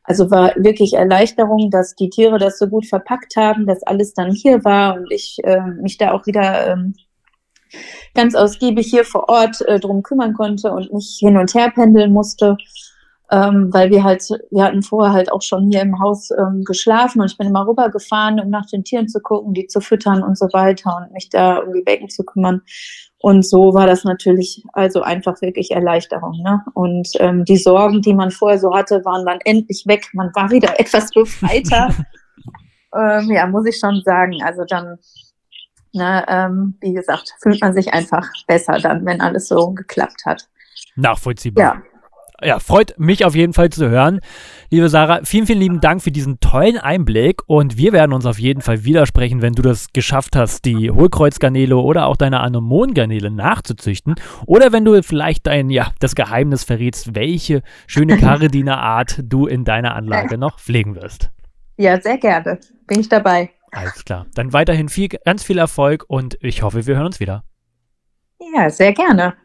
Also 0.06 0.30
war 0.30 0.54
wirklich 0.56 0.94
Erleichterung, 0.94 1.72
dass 1.72 1.96
die 1.96 2.10
Tiere 2.10 2.38
das 2.38 2.60
so 2.60 2.68
gut 2.68 2.86
verpackt 2.86 3.36
haben, 3.36 3.66
dass 3.66 3.84
alles 3.84 4.14
dann 4.14 4.32
hier 4.32 4.64
war 4.64 4.96
und 4.96 5.12
ich 5.12 5.38
äh, 5.44 5.62
mich 5.82 5.98
da 5.98 6.12
auch 6.12 6.26
wieder 6.28 6.68
ähm, 6.68 6.94
ganz 8.14 8.36
ausgiebig 8.36 8.88
hier 8.88 9.04
vor 9.04 9.30
Ort 9.30 9.62
äh, 9.62 9.80
drum 9.80 10.04
kümmern 10.04 10.34
konnte 10.34 10.72
und 10.72 10.94
nicht 10.94 11.20
hin 11.20 11.38
und 11.38 11.54
her 11.54 11.72
pendeln 11.74 12.14
musste, 12.14 12.58
ähm, 13.32 13.74
weil 13.74 13.90
wir 13.90 14.04
halt, 14.04 14.24
wir 14.52 14.64
hatten 14.64 14.84
vorher 14.84 15.14
halt 15.14 15.32
auch 15.32 15.42
schon 15.42 15.72
hier 15.72 15.82
im 15.82 16.00
Haus 16.00 16.30
ähm, 16.32 16.64
geschlafen 16.64 17.22
und 17.22 17.32
ich 17.32 17.38
bin 17.38 17.48
immer 17.48 17.68
rübergefahren, 17.68 18.40
um 18.40 18.50
nach 18.50 18.68
den 18.68 18.84
Tieren 18.84 19.08
zu 19.08 19.20
gucken, 19.20 19.54
die 19.54 19.68
zu 19.68 19.82
füttern 19.82 20.22
und 20.24 20.38
so 20.38 20.46
weiter 20.54 20.98
und 20.98 21.12
mich 21.14 21.30
da 21.30 21.58
um 21.58 21.74
die 21.74 21.82
Becken 21.82 22.10
zu 22.10 22.24
kümmern. 22.24 22.62
Und 23.20 23.44
so 23.44 23.74
war 23.74 23.88
das 23.88 24.04
natürlich 24.04 24.64
also 24.74 25.02
einfach 25.02 25.42
wirklich 25.42 25.72
Erleichterung. 25.72 26.44
Ne? 26.44 26.62
Und 26.76 27.10
ähm, 27.20 27.44
die 27.46 27.58
Sorgen, 27.58 28.04
die 28.04 28.14
man 28.14 28.30
vorher 28.30 28.60
so 28.60 28.76
hatte, 28.76 29.04
waren 29.04 29.26
dann 29.26 29.40
endlich 29.46 29.86
weg. 29.88 30.10
Man 30.14 30.30
war 30.36 30.52
wieder 30.52 30.80
etwas 30.80 31.10
befreiter. 31.10 31.90
ähm, 32.96 33.32
ja, 33.32 33.48
muss 33.48 33.66
ich 33.66 33.80
schon 33.80 34.04
sagen. 34.06 34.44
Also 34.44 34.64
dann, 34.66 35.00
ne, 35.94 36.24
ähm, 36.28 36.78
wie 36.82 36.94
gesagt, 36.94 37.34
fühlt 37.42 37.62
man 37.62 37.74
sich 37.74 37.92
einfach 37.92 38.30
besser 38.46 38.78
dann, 38.78 39.04
wenn 39.08 39.22
alles 39.22 39.48
so 39.48 39.72
geklappt 39.72 40.24
hat. 40.26 40.48
Nachvollziehbar. 40.96 41.64
Ja. 41.64 41.95
Ja, 42.44 42.60
freut 42.60 42.98
mich 42.98 43.26
auf 43.26 43.36
jeden 43.36 43.54
Fall 43.54 43.70
zu 43.70 43.90
hören. 43.90 44.20
Liebe 44.70 44.90
Sarah, 44.90 45.22
vielen, 45.24 45.46
vielen 45.46 45.60
lieben 45.60 45.82
Dank 45.82 46.02
für 46.02 46.12
diesen 46.12 46.40
tollen 46.40 46.78
Einblick 46.78 47.42
und 47.48 47.78
wir 47.78 47.94
werden 47.94 48.14
uns 48.14 48.26
auf 48.26 48.40
jeden 48.40 48.62
Fall 48.62 48.84
widersprechen, 48.84 49.42
wenn 49.42 49.54
du 49.54 49.62
das 49.62 49.94
geschafft 49.94 50.36
hast, 50.36 50.66
die 50.66 50.92
Hohlkreuzgarnele 50.92 51.78
oder 51.78 52.08
auch 52.08 52.18
deine 52.18 52.42
Anemonengarnele 52.42 53.32
nachzuzüchten 53.32 54.16
oder 54.46 54.72
wenn 54.72 54.86
du 54.86 55.02
vielleicht 55.04 55.48
dein, 55.48 55.70
ja, 55.70 55.92
das 56.00 56.16
Geheimnis 56.16 56.64
verrätst, 56.64 57.16
welche 57.16 57.62
schöne 57.88 58.18
Karidiner-Art 58.20 59.22
du 59.24 59.48
in 59.48 59.64
deiner 59.64 59.96
Anlage 59.96 60.38
noch 60.38 60.60
pflegen 60.60 60.96
wirst. 60.96 61.32
Ja, 61.78 62.00
sehr 62.00 62.18
gerne. 62.18 62.60
Bin 62.88 63.00
ich 63.00 63.10
dabei. 63.10 63.52
Alles 63.72 64.06
klar. 64.06 64.26
Dann 64.36 64.54
weiterhin 64.54 64.88
viel, 64.90 65.10
ganz 65.10 65.44
viel 65.44 65.58
Erfolg 65.58 66.06
und 66.08 66.38
ich 66.42 66.64
hoffe, 66.64 66.86
wir 66.86 66.96
hören 66.96 67.08
uns 67.08 67.20
wieder. 67.20 67.44
Ja, 68.54 68.70
sehr 68.70 68.94
gerne. 68.94 69.36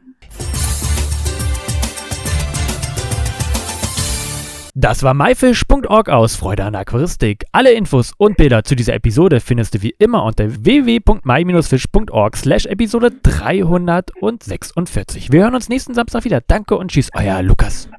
Das 4.80 5.02
war 5.02 5.12
myfish.org 5.12 6.08
aus 6.08 6.36
Freude 6.36 6.64
an 6.64 6.74
Aquaristik. 6.74 7.44
Alle 7.52 7.72
Infos 7.72 8.14
und 8.16 8.38
Bilder 8.38 8.64
zu 8.64 8.74
dieser 8.74 8.94
Episode 8.94 9.40
findest 9.40 9.74
du 9.74 9.82
wie 9.82 9.94
immer 9.98 10.24
unter 10.24 10.64
www.my-fish.org 10.64 12.34
slash 12.34 12.64
Episode 12.64 13.10
346. 13.22 15.32
Wir 15.32 15.42
hören 15.42 15.54
uns 15.54 15.68
nächsten 15.68 15.92
Samstag 15.92 16.24
wieder. 16.24 16.40
Danke 16.40 16.78
und 16.78 16.92
tschüss, 16.92 17.10
euer 17.12 17.42
Lukas. 17.42 17.90